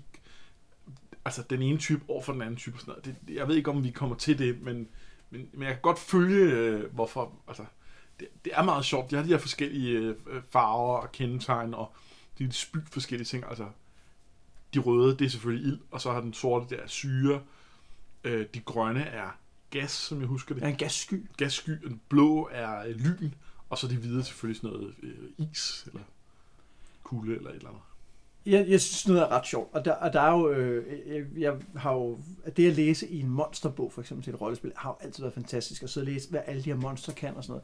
Altså 1.25 1.43
den 1.49 1.61
ene 1.61 1.77
type 1.77 2.01
over 2.07 2.21
for 2.21 2.33
den 2.33 2.41
anden 2.41 2.55
type. 2.55 2.79
Sådan 2.79 2.91
noget. 2.91 3.05
Det, 3.05 3.35
jeg 3.35 3.47
ved 3.47 3.55
ikke, 3.55 3.71
om 3.71 3.83
vi 3.83 3.91
kommer 3.91 4.15
til 4.15 4.39
det, 4.39 4.61
men, 4.61 4.87
men, 5.29 5.49
men 5.53 5.63
jeg 5.63 5.71
kan 5.71 5.81
godt 5.81 5.99
følge, 5.99 6.51
øh, 6.51 6.93
hvorfor... 6.93 7.31
Altså, 7.47 7.65
det, 8.19 8.27
det 8.45 8.53
er 8.55 8.63
meget 8.63 8.85
sjovt. 8.85 9.11
De 9.11 9.15
har 9.15 9.23
de 9.23 9.29
her 9.29 9.37
forskellige 9.37 9.97
øh, 9.97 10.41
farver 10.49 10.97
og 10.97 11.11
kendetegn, 11.11 11.73
og 11.73 11.91
de 12.37 12.51
spyt 12.51 12.89
forskellige 12.89 13.25
ting. 13.25 13.43
Altså, 13.49 13.65
de 14.73 14.79
røde, 14.79 15.17
det 15.17 15.25
er 15.25 15.29
selvfølgelig 15.29 15.67
ild, 15.67 15.79
og 15.91 16.01
så 16.01 16.11
har 16.11 16.21
den 16.21 16.33
sorte, 16.33 16.75
der 16.75 16.81
er 16.81 16.87
syre. 16.87 17.41
Øh, 18.23 18.45
de 18.53 18.59
grønne 18.59 19.03
er 19.03 19.29
gas, 19.69 19.91
som 19.91 20.19
jeg 20.19 20.27
husker 20.27 20.55
det 20.55 20.63
er 20.63 20.67
en 20.67 20.75
gassky. 20.75 21.29
gassky, 21.37 21.83
og 21.83 21.89
den 21.89 22.01
blå 22.09 22.49
er 22.51 22.79
øh, 22.79 22.95
lyn, 22.95 23.31
og 23.75 23.79
så 23.79 23.87
de 23.87 23.97
hvide 23.97 24.23
selvfølgelig 24.23 24.61
sådan 24.61 24.77
noget 24.77 24.93
øh, 25.03 25.47
is, 25.51 25.83
eller 25.87 26.01
kulde, 27.03 27.35
eller 27.35 27.49
et 27.49 27.55
eller 27.55 27.69
andet. 27.69 27.81
Jeg, 28.45 28.69
jeg 28.69 28.81
synes, 28.81 29.07
noget 29.07 29.21
er 29.21 29.27
ret 29.27 29.47
sjovt. 29.47 29.73
Og 29.73 29.85
der, 29.85 29.91
og 29.91 30.13
der 30.13 30.21
er 30.21 30.31
jo, 30.31 30.49
øh, 30.49 30.99
jeg, 31.07 31.23
jeg 31.37 31.53
har 31.75 31.93
jo, 31.93 32.19
at 32.43 32.57
det 32.57 32.69
at 32.69 32.75
læse 32.75 33.07
i 33.07 33.19
en 33.19 33.29
monsterbog, 33.29 33.91
for 33.91 34.01
eksempel 34.01 34.23
til 34.23 34.33
et 34.33 34.41
rollespil, 34.41 34.71
har 34.75 34.89
jo 34.89 34.95
altid 35.05 35.23
været 35.23 35.33
fantastisk. 35.33 35.83
At 35.83 35.89
sidde 35.89 36.05
og 36.05 36.11
læse, 36.11 36.29
hvad 36.29 36.41
alle 36.45 36.63
de 36.63 36.69
her 36.69 36.75
monster 36.75 37.13
kan 37.13 37.35
og 37.35 37.43
sådan 37.43 37.51
noget. 37.51 37.63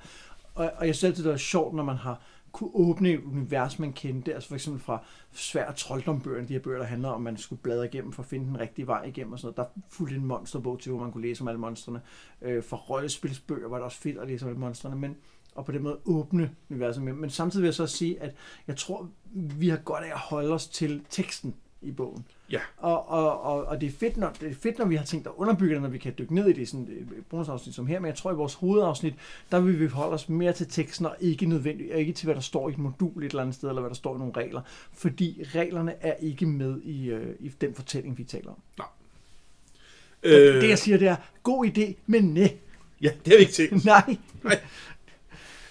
Og, 0.56 0.80
og 0.80 0.88
jeg 0.88 0.96
synes 0.96 1.12
altid, 1.12 1.24
det 1.24 1.34
er 1.34 1.38
sjovt, 1.38 1.76
når 1.76 1.84
man 1.84 1.98
har 1.98 2.22
kunne 2.52 2.70
åbne 2.74 3.10
et 3.10 3.24
univers, 3.24 3.80
man 3.80 3.94
kendte. 3.94 4.34
Altså 4.34 4.48
for 4.48 4.56
eksempel 4.56 4.82
fra 4.82 5.04
svær 5.32 5.72
trolddombøgerne, 5.72 6.48
de 6.48 6.54
her 6.54 6.60
bøger, 6.60 6.80
der 6.80 6.86
handler 6.86 7.10
om, 7.10 7.16
at 7.28 7.34
man 7.34 7.38
skulle 7.38 7.62
bladre 7.62 7.86
igennem 7.86 8.12
for 8.12 8.24
at 8.24 8.30
finde 8.30 8.46
den 8.46 8.60
rigtige 8.60 8.88
vej 8.88 9.04
igennem 9.04 9.34
og 9.34 9.40
sådan 9.40 9.54
noget. 9.58 9.74
Der 9.76 9.82
fulgte 9.90 10.16
en 10.16 10.26
monsterbog 10.26 10.80
til, 10.80 10.92
hvor 10.92 11.02
man 11.02 11.12
kunne 11.12 11.22
læse 11.22 11.42
om 11.42 11.48
alle 11.48 11.60
monstrene. 11.60 12.02
Øh, 12.42 12.64
for 12.64 12.78
rollespilsbøger 12.78 13.68
var 13.68 13.76
det 13.76 13.86
også 13.86 13.98
fedt 13.98 14.18
at 14.18 14.28
læse 14.28 14.46
om 14.46 14.50
alle 14.50 14.60
monstrene. 14.60 14.96
Men 14.96 15.18
og 15.56 15.66
på 15.66 15.72
den 15.72 15.84
måde 15.84 15.98
åbne 16.06 16.52
universet 16.70 17.04
mere. 17.04 17.16
Men 17.16 17.30
samtidig 17.30 17.62
vil 17.62 17.68
jeg 17.68 17.74
så 17.74 17.88
sige, 17.88 18.22
at 18.22 18.36
jeg 18.68 18.78
tror, 18.78 19.10
vi 19.34 19.70
har 19.70 19.78
godt 19.78 20.04
af 20.04 20.12
at 20.12 20.20
holde 20.20 20.54
os 20.54 20.68
til 20.68 21.02
teksten 21.10 21.56
i 21.82 21.92
bogen. 21.92 22.26
Ja. 22.52 22.60
Og, 22.78 23.10
og, 23.10 23.42
og, 23.42 23.66
og 23.66 23.82
det, 23.82 23.88
er 23.88 23.92
fedt, 23.92 24.18
når, 24.18 24.30
det 24.30 24.50
er 24.50 24.56
fedt, 24.56 24.80
når 24.80 24.86
vi 24.86 24.96
har 24.96 25.06
tænkt 25.06 25.28
at 25.28 25.34
underbygge 25.36 25.74
det, 25.74 25.82
når 25.82 25.90
vi 25.90 25.98
kan 25.98 26.14
dykke 26.18 26.36
ned 26.36 26.48
i 26.48 26.54
det, 26.54 26.68
sådan 26.68 26.88
et 26.92 27.26
bonusafsnit 27.30 27.76
som 27.76 27.88
her, 27.88 28.00
men 28.00 28.08
jeg 28.08 28.16
tror, 28.16 28.32
i 28.32 28.36
vores 28.36 28.54
hovedafsnit, 28.54 29.14
der 29.52 29.60
vil 29.60 29.80
vi 29.80 29.86
holde 29.88 30.14
os 30.14 30.30
mere 30.30 30.54
til 30.54 30.68
teksten, 30.68 31.06
og 31.06 31.16
ikke 31.20 31.46
nødvendigt, 31.46 31.94
og 31.94 32.00
ikke 32.00 32.14
til, 32.14 32.26
hvad 32.26 32.36
der 32.36 32.42
står 32.42 32.70
i 32.70 32.72
et 32.72 32.78
modul 32.78 33.24
et 33.24 33.30
eller 33.30 33.42
andet 33.42 33.56
sted, 33.56 33.70
eller 33.70 33.82
hvad 33.82 33.90
der 33.90 33.96
står 33.96 34.16
i 34.16 34.18
nogle 34.18 34.34
regler, 34.38 34.62
fordi 34.94 35.44
reglerne 35.56 35.94
er 36.02 36.14
ikke 36.14 36.46
med 36.46 36.82
i, 36.82 37.10
øh, 37.10 37.36
i 37.40 37.50
den 37.50 37.74
fortælling, 37.74 38.18
vi 38.18 38.24
taler 38.24 38.50
om. 38.50 38.58
Nej. 38.78 38.88
Øh, 40.24 40.62
det, 40.62 40.70
jeg 40.70 40.80
siger, 40.80 40.98
det 40.98 41.08
er, 41.08 41.16
god 41.44 41.68
idé, 41.68 41.94
men 42.06 42.24
nej. 42.24 42.58
Ja, 43.02 43.12
det 43.26 43.34
er 43.34 43.38
vi 43.38 43.42
ikke 43.42 43.54
tænkt. 43.54 43.86
Nej. 43.86 44.18
Nej. 44.44 44.60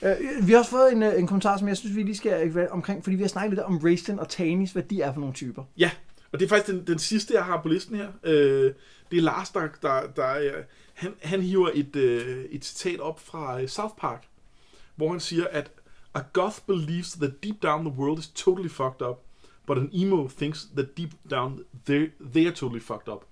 Øh, 0.02 0.46
vi 0.46 0.52
har 0.52 0.58
også 0.58 0.70
fået 0.70 0.92
en, 0.92 1.02
øh, 1.02 1.18
en 1.18 1.26
kommentar, 1.26 1.56
som 1.56 1.68
jeg 1.68 1.76
synes, 1.76 1.96
vi 1.96 2.02
lige 2.02 2.16
skal 2.16 2.56
øh, 2.56 2.66
omkring, 2.70 3.04
fordi 3.04 3.16
vi 3.16 3.22
har 3.22 3.28
snakket 3.28 3.50
lidt 3.50 3.60
om 3.60 3.78
Raistlin 3.78 4.18
og 4.18 4.28
Tanis, 4.28 4.72
hvad 4.72 4.82
de 4.82 5.02
er 5.02 5.12
for 5.12 5.20
nogle 5.20 5.34
typer. 5.34 5.64
Ja, 5.78 5.90
og 6.32 6.40
det 6.40 6.44
er 6.44 6.48
faktisk 6.48 6.76
den, 6.76 6.86
den 6.86 6.98
sidste, 6.98 7.34
jeg 7.34 7.44
har 7.44 7.62
på 7.62 7.68
listen 7.68 7.96
her. 7.96 8.08
Øh, 8.24 8.72
det 9.10 9.18
er 9.18 9.22
Lars, 9.22 9.50
der, 9.50 9.68
der, 9.82 10.00
der 10.16 10.38
øh, 10.38 10.50
han, 10.94 11.14
han 11.22 11.40
hiver 11.40 11.70
et, 11.74 11.96
øh, 11.96 12.44
et 12.50 12.64
citat 12.64 13.00
op 13.00 13.20
fra 13.20 13.66
South 13.66 13.94
Park, 13.98 14.26
hvor 14.96 15.10
han 15.10 15.20
siger, 15.20 15.46
at 15.50 15.70
A 16.14 16.20
goth 16.32 16.56
believes 16.66 17.12
that 17.12 17.44
deep 17.44 17.62
down 17.62 17.84
the 17.84 17.94
world 17.98 18.18
is 18.18 18.28
totally 18.28 18.68
fucked 18.68 19.02
up, 19.08 19.18
but 19.66 19.78
an 19.78 19.90
emo 19.92 20.28
thinks 20.28 20.68
that 20.76 20.96
deep 20.96 21.10
down 21.30 21.64
they're, 21.88 22.10
they're 22.36 22.52
totally 22.52 22.80
fucked 22.80 23.08
up. 23.08 23.24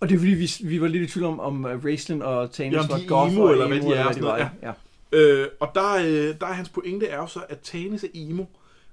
Og 0.00 0.08
det 0.08 0.14
er 0.14 0.18
fordi, 0.18 0.34
vi, 0.34 0.50
vi 0.64 0.80
var 0.80 0.88
lidt 0.88 1.02
i 1.02 1.12
tvivl 1.12 1.26
om, 1.26 1.40
om 1.40 1.64
Raistlin 1.64 2.22
og 2.22 2.52
Tanis 2.52 2.76
Ja, 2.76 2.86
var 2.86 2.98
de 2.98 3.06
goth 3.06 3.32
emo, 3.32 3.44
og 3.44 3.52
eller 3.52 3.68
hvad 3.68 3.80
de 3.80 3.86
er, 3.86 3.90
eller 3.90 4.12
sådan 4.12 4.22
noget, 4.22 4.42
var. 4.42 4.52
Ja. 4.62 4.72
Øh, 5.14 5.48
og 5.60 5.70
der, 5.74 5.94
øh, 5.94 6.34
der 6.40 6.46
er 6.46 6.52
hans 6.52 6.68
pointe 6.68 7.06
er 7.08 7.16
jo 7.16 7.26
så, 7.26 7.40
at 7.48 7.58
Tanis 7.58 8.04
er 8.04 8.08
emo, 8.14 8.44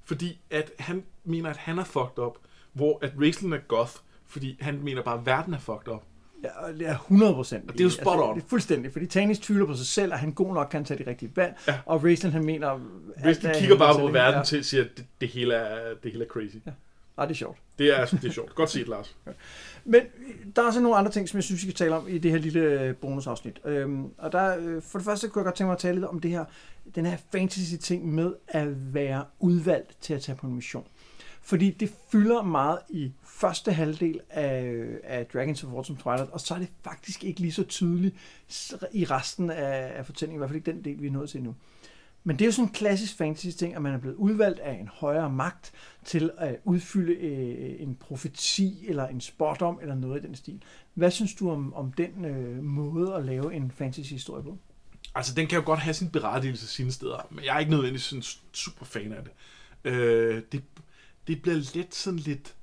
fordi 0.06 0.42
at 0.50 0.72
han 0.80 1.04
mener, 1.24 1.50
at 1.50 1.58
han 1.58 1.80
er 1.80 1.84
fucked 1.84 2.20
up, 2.20 2.38
hvor 2.74 3.00
at 3.02 3.12
Raistlin 3.22 3.54
er 3.54 3.60
goth, 3.68 3.92
fordi 4.28 4.58
han 4.62 4.80
mener 4.84 5.02
bare, 5.04 5.20
at 5.20 5.26
verden 5.26 5.54
er 5.54 5.60
fucked 5.60 5.88
up. 5.94 6.04
Ja, 6.44 6.74
det 6.74 6.88
er 6.88 6.92
100 6.92 7.34
procent. 7.34 7.68
Og 7.68 7.74
det 7.74 7.80
er 7.80 7.84
jo 7.84 7.90
spot 7.90 8.20
on. 8.20 8.36
det 8.36 8.44
er 8.44 8.48
fuldstændig, 8.48 8.92
fordi 8.92 9.06
Tanis 9.06 9.40
tvivler 9.40 9.66
på 9.66 9.76
sig 9.76 9.86
selv, 9.86 10.14
at 10.14 10.20
han 10.20 10.32
god 10.34 10.54
nok 10.54 10.68
kan 10.72 10.86
tage 10.86 11.04
de 11.04 11.10
rigtige 11.10 11.32
valg, 11.36 11.54
Ja. 11.68 11.80
og 11.86 12.04
Raistlin 12.04 12.32
han 12.32 12.46
mener... 12.46 12.80
Raistlin 13.26 13.52
er 13.52 13.60
kigger 13.60 13.78
bare 13.78 14.00
på 14.00 14.08
verden 14.08 14.38
ja. 14.40 14.44
til 14.44 14.60
og 14.60 14.66
siger, 14.66 14.84
at 14.84 14.90
det, 14.98 15.06
det, 15.22 15.30
hele 15.30 15.54
er, 15.54 15.94
det 16.04 16.12
hele 16.12 16.24
er 16.26 16.30
crazy. 16.30 16.56
Ja. 16.66 16.72
Ah, 17.22 17.28
det 17.28 17.34
er 17.34 17.38
sjovt. 17.38 17.58
Det 17.80 18.00
er, 18.00 18.06
det 18.06 18.26
er 18.26 18.32
sjovt. 18.32 18.56
Godt 18.56 18.70
set, 18.70 18.88
Lars. 18.88 19.16
Men 19.86 20.02
der 20.56 20.62
er 20.62 20.66
også 20.66 20.80
nogle 20.80 20.98
andre 20.98 21.12
ting, 21.12 21.30
som 21.30 21.38
jeg 21.38 21.44
synes, 21.44 21.62
vi 21.62 21.72
skal 21.72 21.86
tale 21.86 21.96
om 21.96 22.08
i 22.08 22.18
det 22.18 22.32
her 22.32 22.38
lille 22.38 22.60
øh, 22.60 22.96
bonusafsnit. 22.96 23.60
Øhm, 23.66 24.06
og 24.18 24.32
der, 24.32 24.58
øh, 24.60 24.82
for 24.82 25.00
det 25.00 25.06
første 25.06 25.28
kunne 25.28 25.40
jeg 25.40 25.46
godt 25.46 25.56
tænke 25.56 25.68
mig 25.68 25.74
at 25.74 25.80
tale 25.80 25.96
lidt 25.96 26.06
om 26.06 26.20
det 26.20 26.32
her, 26.32 26.46
den 26.96 27.06
her 27.06 27.18
fantasy-ting 27.32 28.14
med 28.14 28.34
at 28.48 28.94
være 28.94 29.26
udvalgt 29.40 29.98
til 30.02 30.14
at 30.14 30.22
tage 30.22 30.36
på 30.36 30.48
en 30.48 30.56
mission. 30.56 30.88
Fordi 31.42 31.72
det 31.72 31.94
fylder 32.12 32.42
meget 32.42 32.80
i 32.90 33.12
første 33.24 33.74
halvdel 33.74 34.20
af, 34.30 34.86
af 35.04 35.26
Dragons 35.26 35.64
of 35.64 35.74
Autumn 35.74 36.00
Twilight, 36.00 36.32
og 36.32 36.42
så 36.42 36.54
er 36.54 36.60
det 36.60 36.70
faktisk 36.84 37.24
ikke 37.24 37.40
lige 37.40 37.52
så 37.52 37.64
tydeligt 37.64 38.16
i 38.94 39.06
resten 39.06 39.50
af, 39.50 39.92
af 39.96 40.06
fortællingen, 40.06 40.38
i 40.38 40.40
hvert 40.40 40.50
fald 40.50 40.58
ikke 40.58 40.72
den 40.72 40.84
del, 40.84 41.02
vi 41.02 41.08
er 41.08 41.12
nået 41.12 41.30
til 41.30 41.44
nu. 41.44 41.56
Men 42.24 42.36
det 42.36 42.42
er 42.42 42.48
jo 42.48 42.52
sådan 42.52 42.68
en 42.68 42.74
klassisk 42.74 43.18
fantasy-ting, 43.18 43.76
at 43.76 43.82
man 43.82 43.94
er 43.94 43.98
blevet 43.98 44.16
udvalgt 44.16 44.60
af 44.60 44.74
en 44.74 44.88
højere 44.88 45.30
magt 45.30 45.72
til 46.06 46.32
at 46.38 46.60
udfylde 46.64 47.14
øh, 47.14 47.82
en 47.82 47.96
profeti 47.96 48.88
eller 48.88 49.08
en 49.08 49.22
spådom 49.22 49.80
eller 49.82 49.96
noget 49.96 50.24
i 50.24 50.28
den 50.28 50.36
stil. 50.36 50.64
Hvad 50.94 51.12
synes 51.12 51.36
du 51.36 51.52
om, 51.52 51.74
om 51.74 51.92
den 51.92 52.26
øh, 52.26 52.64
måde 52.64 53.16
at 53.16 53.26
lave 53.26 53.54
en 53.54 53.72
fantasy-historie 53.72 54.44
på? 54.44 54.58
Altså, 55.16 55.34
den 55.34 55.48
kan 55.48 55.60
jo 55.60 55.66
godt 55.66 55.80
have 55.80 55.94
sin 55.94 56.10
berettigelse 56.10 56.68
sine 56.68 56.92
steder, 56.92 57.28
men 57.30 57.46
jeg 57.46 57.56
er 57.56 57.60
ikke 57.60 57.72
nødvendigvis 57.72 58.04
sådan 58.04 58.24
super 58.54 58.86
fan 58.86 59.14
af 59.14 59.24
det. 59.24 59.32
Øh, 59.92 60.42
det. 60.52 60.64
Det 61.28 61.42
bliver 61.42 61.58
lidt 61.74 61.96
sådan 61.96 62.20
lidt, 62.20 62.56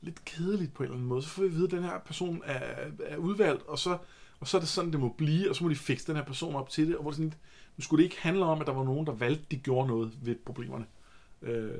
lidt 0.00 0.24
kedeligt 0.24 0.74
på 0.74 0.82
en 0.82 0.84
eller 0.84 0.94
anden 0.94 1.08
måde. 1.08 1.22
Så 1.22 1.28
får 1.28 1.42
vi 1.42 1.48
at 1.48 1.54
vide, 1.54 1.64
at 1.64 1.70
den 1.70 1.82
her 1.82 1.98
person 2.06 2.42
er, 2.44 2.60
er 3.06 3.16
udvalgt, 3.16 3.62
og 3.62 3.78
så, 3.78 3.98
og 4.40 4.48
så 4.48 4.56
er 4.56 4.60
det 4.60 4.68
sådan, 4.68 4.92
det 4.92 5.00
må 5.00 5.08
blive, 5.08 5.50
og 5.50 5.56
så 5.56 5.64
må 5.64 5.70
de 5.70 5.76
fikse 5.76 6.06
den 6.06 6.16
her 6.16 6.24
person 6.24 6.54
op 6.54 6.68
til 6.70 6.86
det, 6.86 6.96
og 6.96 7.02
hvor 7.02 7.10
det 7.10 7.16
sådan 7.16 7.28
lidt, 7.28 7.38
nu 7.76 7.82
skulle 7.82 7.98
det 8.04 8.10
ikke 8.10 8.20
handle 8.22 8.44
om, 8.44 8.60
at 8.60 8.66
der 8.66 8.72
var 8.72 8.84
nogen, 8.84 9.06
der 9.06 9.12
valgte, 9.12 9.44
de 9.50 9.56
gjorde 9.56 9.88
noget 9.88 10.12
ved 10.22 10.34
problemerne. 10.46 10.86
Øh, 11.42 11.70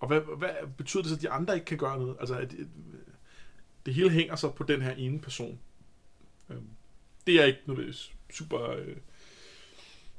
og 0.00 0.08
hvad, 0.08 0.20
hvad 0.38 0.50
betyder 0.76 1.02
det 1.02 1.10
så, 1.10 1.16
at 1.16 1.22
de 1.22 1.30
andre 1.30 1.54
ikke 1.54 1.66
kan 1.66 1.78
gøre 1.78 1.98
noget? 1.98 2.16
Altså, 2.20 2.34
at, 2.34 2.42
at, 2.42 2.66
det 3.86 3.94
hele 3.94 4.10
hænger 4.10 4.36
så 4.36 4.50
på 4.50 4.64
den 4.64 4.82
her 4.82 4.92
ene 4.94 5.18
person. 5.18 5.58
Øh, 6.50 6.56
det 7.26 7.40
er 7.40 7.44
ikke 7.44 7.58
nødvendigvis 7.66 8.12
super... 8.32 8.70
Øh, 8.70 8.88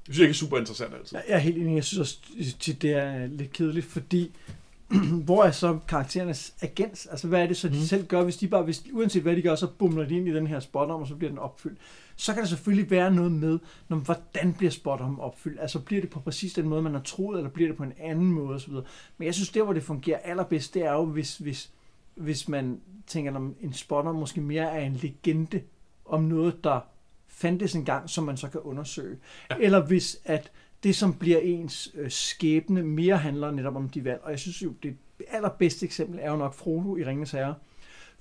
jeg 0.07 0.15
synes 0.15 0.19
ikke 0.19 0.29
er 0.29 0.33
super 0.33 0.57
interessant 0.57 0.93
altid. 0.93 1.17
Jeg 1.17 1.35
er 1.35 1.37
helt 1.37 1.57
enig. 1.57 1.75
Jeg 1.75 1.83
synes 1.83 1.99
også, 1.99 2.19
tit, 2.59 2.81
det 2.81 2.91
er 2.91 3.27
lidt 3.27 3.53
kedeligt, 3.53 3.85
fordi 3.85 4.31
hvor 5.25 5.43
er 5.43 5.51
så 5.51 5.79
karakterernes 5.87 6.53
agens? 6.61 7.05
Altså, 7.05 7.27
hvad 7.27 7.41
er 7.43 7.47
det 7.47 7.57
så, 7.57 7.67
de 7.69 7.73
Mhm. 7.73 7.83
selv 7.85 8.05
gør, 8.07 8.23
hvis 8.23 8.37
de 8.37 8.47
bare, 8.47 8.63
hvis, 8.63 8.83
uanset 8.91 9.21
hvad 9.21 9.35
de 9.35 9.41
gør, 9.41 9.55
så 9.55 9.67
bumler 9.67 10.05
de 10.05 10.15
ind 10.17 10.27
i 10.27 10.33
den 10.33 10.47
her 10.47 10.59
spot 10.59 10.89
om, 10.89 11.01
og 11.01 11.07
så 11.07 11.15
bliver 11.15 11.29
den 11.31 11.39
opfyldt. 11.39 11.77
Så 12.15 12.33
kan 12.33 12.41
der 12.41 12.47
selvfølgelig 12.47 12.91
være 12.91 13.11
noget 13.11 13.31
med, 13.31 13.59
når, 13.89 13.97
hvordan 13.97 14.53
bliver 14.53 14.71
spot 14.71 15.01
om 15.01 15.19
opfyldt? 15.19 15.61
Altså, 15.61 15.79
bliver 15.79 16.01
det 16.01 16.09
på 16.09 16.19
præcis 16.19 16.53
den 16.53 16.69
måde, 16.69 16.81
man 16.81 16.93
har 16.93 17.01
troet, 17.01 17.37
eller 17.37 17.49
bliver 17.49 17.69
det 17.69 17.77
på 17.77 17.83
en 17.83 17.93
anden 17.99 18.31
måde, 18.31 18.55
osv. 18.55 18.73
Men 19.17 19.25
jeg 19.25 19.33
synes, 19.33 19.49
der 19.49 19.63
hvor 19.63 19.73
det 19.73 19.83
fungerer 19.83 20.17
allerbedst, 20.17 20.73
det 20.73 20.85
er 20.85 20.93
jo, 20.93 21.05
hvis, 21.05 21.37
hvis, 21.37 21.71
hvis 22.15 22.47
man 22.47 22.81
tænker, 23.07 23.35
om 23.35 23.55
en 23.61 23.73
spotter 23.73 24.11
måske 24.11 24.41
mere 24.41 24.71
er 24.71 24.85
en 24.85 24.93
legende 24.93 25.61
om 26.05 26.23
noget, 26.23 26.63
der 26.63 26.79
fandtes 27.27 27.75
engang, 27.75 28.09
som 28.09 28.23
man 28.23 28.37
så 28.37 28.49
kan 28.49 28.61
undersøge. 28.61 29.17
Ja. 29.49 29.55
Eller 29.59 29.85
hvis 29.85 30.17
at 30.25 30.51
det, 30.83 30.95
som 30.95 31.13
bliver 31.13 31.39
ens 31.39 31.91
øh, 31.95 32.11
skæbne, 32.11 32.83
mere 32.83 33.17
handler 33.17 33.51
netop 33.51 33.75
om 33.75 33.89
de 33.89 34.03
valg. 34.03 34.21
Og 34.23 34.31
jeg 34.31 34.39
synes 34.39 34.63
jo, 34.63 34.73
det 34.83 34.97
allerbedste 35.27 35.85
eksempel 35.85 36.19
er 36.21 36.31
jo 36.31 36.37
nok 36.37 36.53
Frodo 36.53 36.97
i 36.97 37.03
Ringens 37.03 37.31
Herre, 37.31 37.55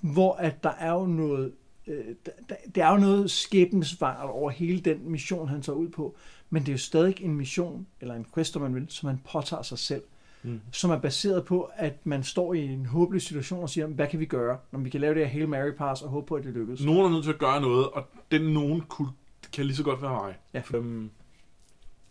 hvor 0.01 0.35
at 0.35 0.63
der 0.63 0.71
er 0.71 0.93
jo 0.93 1.07
noget, 1.07 1.53
øh, 1.87 2.05
der, 2.27 2.33
der, 2.49 2.55
der 2.75 2.87
er 2.87 2.93
jo 2.93 2.99
noget 2.99 3.31
skæbnesvangert 3.31 4.31
over 4.31 4.51
hele 4.51 4.81
den 4.81 5.11
mission, 5.11 5.49
han 5.49 5.63
tager 5.63 5.77
ud 5.77 5.89
på. 5.89 6.17
Men 6.51 6.63
det 6.63 6.69
er 6.69 6.73
jo 6.73 6.79
stadig 6.79 7.17
en 7.21 7.35
mission, 7.35 7.87
eller 8.01 8.15
en 8.15 8.27
quest, 8.35 8.57
om 8.57 8.63
man 8.63 8.75
vil, 8.75 8.87
som 8.89 9.07
man 9.07 9.21
påtager 9.33 9.63
sig 9.63 9.79
selv 9.79 10.03
Mm. 10.45 10.61
som 10.73 10.91
er 10.91 10.99
baseret 10.99 11.45
på, 11.45 11.71
at 11.77 12.07
man 12.07 12.23
står 12.23 12.55
i 12.55 12.65
en 12.65 12.87
håbløs 12.87 13.23
situation 13.23 13.63
og 13.63 13.71
siger, 13.71 13.87
hvad 13.87 14.07
kan 14.07 14.21
vi 14.21 14.25
gøre, 14.25 14.59
når 14.73 14.81
vi 14.81 14.91
kan 14.91 15.01
lave 15.01 15.15
det 15.15 15.23
her 15.23 15.29
Hail 15.29 15.49
Mary 15.49 15.71
pass 15.71 16.03
og 16.03 16.09
håbe 16.09 16.27
på, 16.27 16.35
at 16.35 16.45
det 16.45 16.53
lykkes. 16.53 16.85
Nogen 16.85 17.07
er 17.07 17.11
nødt 17.11 17.25
til 17.25 17.33
at 17.33 17.39
gøre 17.39 17.61
noget, 17.61 17.87
og 17.89 18.05
den 18.31 18.43
nogen 18.43 18.81
kunne, 18.81 19.09
kan 19.53 19.67
lige 19.67 19.77
så 19.77 19.83
godt 19.83 20.03
være 20.03 20.11
mig. 20.11 20.39
Ja. 20.55 20.63
Øhm, 20.75 21.11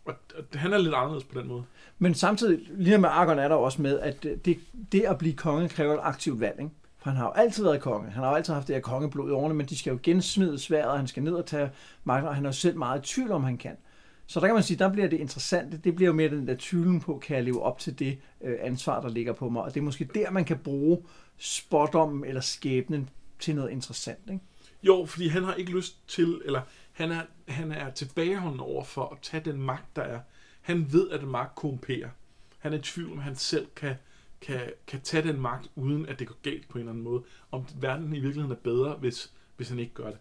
og, 0.05 0.13
han 0.53 0.73
er 0.73 0.77
lidt 0.77 0.95
anderledes 0.95 1.23
på 1.23 1.39
den 1.39 1.47
måde. 1.47 1.63
Men 1.99 2.13
samtidig, 2.13 2.59
lige 2.77 2.97
med 2.97 3.09
Argon 3.09 3.39
er 3.39 3.47
der 3.47 3.55
også 3.55 3.81
med, 3.81 3.99
at 3.99 4.23
det, 4.23 4.59
det 4.91 5.01
at 5.01 5.17
blive 5.17 5.33
konge 5.33 5.69
kræver 5.69 5.93
et 5.93 5.99
aktivt 6.03 6.39
valg. 6.39 6.59
Ikke? 6.59 6.71
For 7.01 7.09
han 7.09 7.17
har 7.17 7.25
jo 7.25 7.31
altid 7.31 7.63
været 7.63 7.81
konge. 7.81 8.11
Han 8.11 8.23
har 8.23 8.29
jo 8.29 8.35
altid 8.35 8.53
haft 8.53 8.67
det 8.67 8.75
her 8.75 8.81
kongeblod 8.81 9.29
i 9.29 9.31
årene, 9.31 9.55
men 9.55 9.65
de 9.65 9.77
skal 9.77 9.91
jo 9.91 9.99
gensmide 10.03 10.59
sværet, 10.59 10.91
og 10.91 10.97
han 10.97 11.07
skal 11.07 11.23
ned 11.23 11.33
og 11.33 11.45
tage 11.45 11.71
magten, 12.03 12.27
og 12.27 12.35
han 12.35 12.45
er 12.45 12.49
jo 12.49 12.53
selv 12.53 12.77
meget 12.77 12.99
i 12.99 13.13
tvivl 13.13 13.31
om, 13.31 13.43
han 13.43 13.57
kan. 13.57 13.77
Så 14.27 14.39
der 14.39 14.45
kan 14.45 14.53
man 14.53 14.63
sige, 14.63 14.77
der 14.77 14.91
bliver 14.91 15.07
det 15.07 15.19
interessante, 15.19 15.77
det 15.77 15.95
bliver 15.95 16.07
jo 16.07 16.13
mere 16.13 16.29
den 16.29 16.47
der 16.47 16.55
tvivlen 16.59 16.99
på, 16.99 17.17
kan 17.17 17.35
jeg 17.35 17.43
leve 17.43 17.63
op 17.63 17.79
til 17.79 17.99
det 17.99 18.19
øh, 18.41 18.57
ansvar, 18.61 19.01
der 19.01 19.09
ligger 19.09 19.33
på 19.33 19.49
mig. 19.49 19.61
Og 19.63 19.73
det 19.73 19.79
er 19.79 19.83
måske 19.83 20.09
der, 20.15 20.31
man 20.31 20.45
kan 20.45 20.57
bruge 20.57 21.03
spådommen 21.37 22.25
eller 22.25 22.41
skæbnen 22.41 23.09
til 23.39 23.55
noget 23.55 23.69
interessant. 23.69 24.19
Ikke? 24.31 24.43
Jo, 24.83 25.05
fordi 25.05 25.27
han 25.27 25.43
har 25.43 25.53
ikke 25.53 25.71
lyst 25.71 26.07
til, 26.07 26.41
eller 26.45 26.61
han 26.91 27.11
er, 27.11 27.21
han 27.47 27.71
er 27.71 27.91
tilbageholdende 27.91 28.63
over 28.63 28.83
for 28.83 29.09
at 29.11 29.17
tage 29.21 29.51
den 29.51 29.61
magt, 29.61 29.95
der 29.95 30.01
er. 30.01 30.19
Han 30.61 30.93
ved, 30.93 31.09
at 31.09 31.23
magt 31.23 31.55
korrumperer. 31.55 32.09
Han 32.59 32.73
er 32.73 32.77
i 32.77 32.81
tvivl, 32.81 33.11
om 33.11 33.19
han 33.19 33.35
selv 33.35 33.67
kan, 33.75 33.95
kan, 34.41 34.59
kan 34.87 35.01
tage 35.01 35.27
den 35.27 35.41
magt, 35.41 35.71
uden 35.75 36.05
at 36.05 36.19
det 36.19 36.27
går 36.27 36.35
galt 36.43 36.69
på 36.69 36.77
en 36.77 36.79
eller 36.79 36.91
anden 36.91 37.03
måde. 37.03 37.23
Om 37.51 37.65
verden 37.81 38.05
i 38.15 38.19
virkeligheden 38.19 38.51
er 38.51 38.55
bedre, 38.63 38.93
hvis, 38.95 39.33
hvis 39.57 39.69
han 39.69 39.79
ikke 39.79 39.93
gør 39.93 40.05
det. 40.07 40.17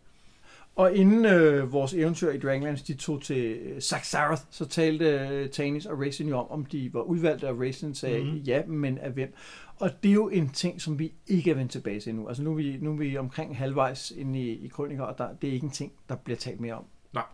Og 0.76 0.94
inden 0.94 1.24
øh, 1.24 1.72
vores 1.72 1.94
eventyr 1.94 2.30
i 2.30 2.38
Dragonlance, 2.38 2.86
de 2.86 2.94
tog 2.94 3.22
til 3.22 3.44
øh, 3.44 3.82
Saxarath, 3.82 4.42
så 4.50 4.64
talte 4.66 5.04
øh, 5.04 5.50
Tanis 5.50 5.86
og 5.86 5.98
Raisin 6.00 6.28
jo 6.28 6.38
om, 6.38 6.50
om 6.50 6.64
de 6.66 6.94
var 6.94 7.00
udvalgte, 7.00 7.48
og 7.48 7.58
Raisin 7.60 7.94
sagde 7.94 8.18
Mhm. 8.18 8.26
mm-hmm. 8.26 8.42
ja, 8.42 8.66
men 8.66 8.98
af 8.98 9.10
hvem. 9.10 9.34
Og 9.76 9.90
det 10.02 10.08
er 10.08 10.12
jo 10.12 10.28
en 10.28 10.48
ting, 10.48 10.80
som 10.80 10.98
vi 10.98 11.12
ikke 11.26 11.50
er 11.50 11.54
vendt 11.54 11.72
tilbage 11.72 12.00
til 12.00 12.10
endnu. 12.10 12.28
Altså 12.28 12.42
nu 12.42 12.50
er 12.50 12.54
vi, 12.54 12.76
nu 12.80 12.92
er 12.92 12.96
vi 12.96 13.16
omkring 13.16 13.56
halvvejs 13.56 14.10
inde 14.10 14.40
i, 14.40 14.64
i 14.64 14.68
Krøniker, 14.68 15.02
og 15.02 15.18
der, 15.18 15.34
det 15.34 15.48
er 15.48 15.52
ikke 15.52 15.64
en 15.64 15.70
ting, 15.70 15.92
der 16.08 16.16
bliver 16.16 16.36
talt 16.36 16.60
mere 16.60 16.74
om. 16.74 16.84
Nej. 17.12 17.24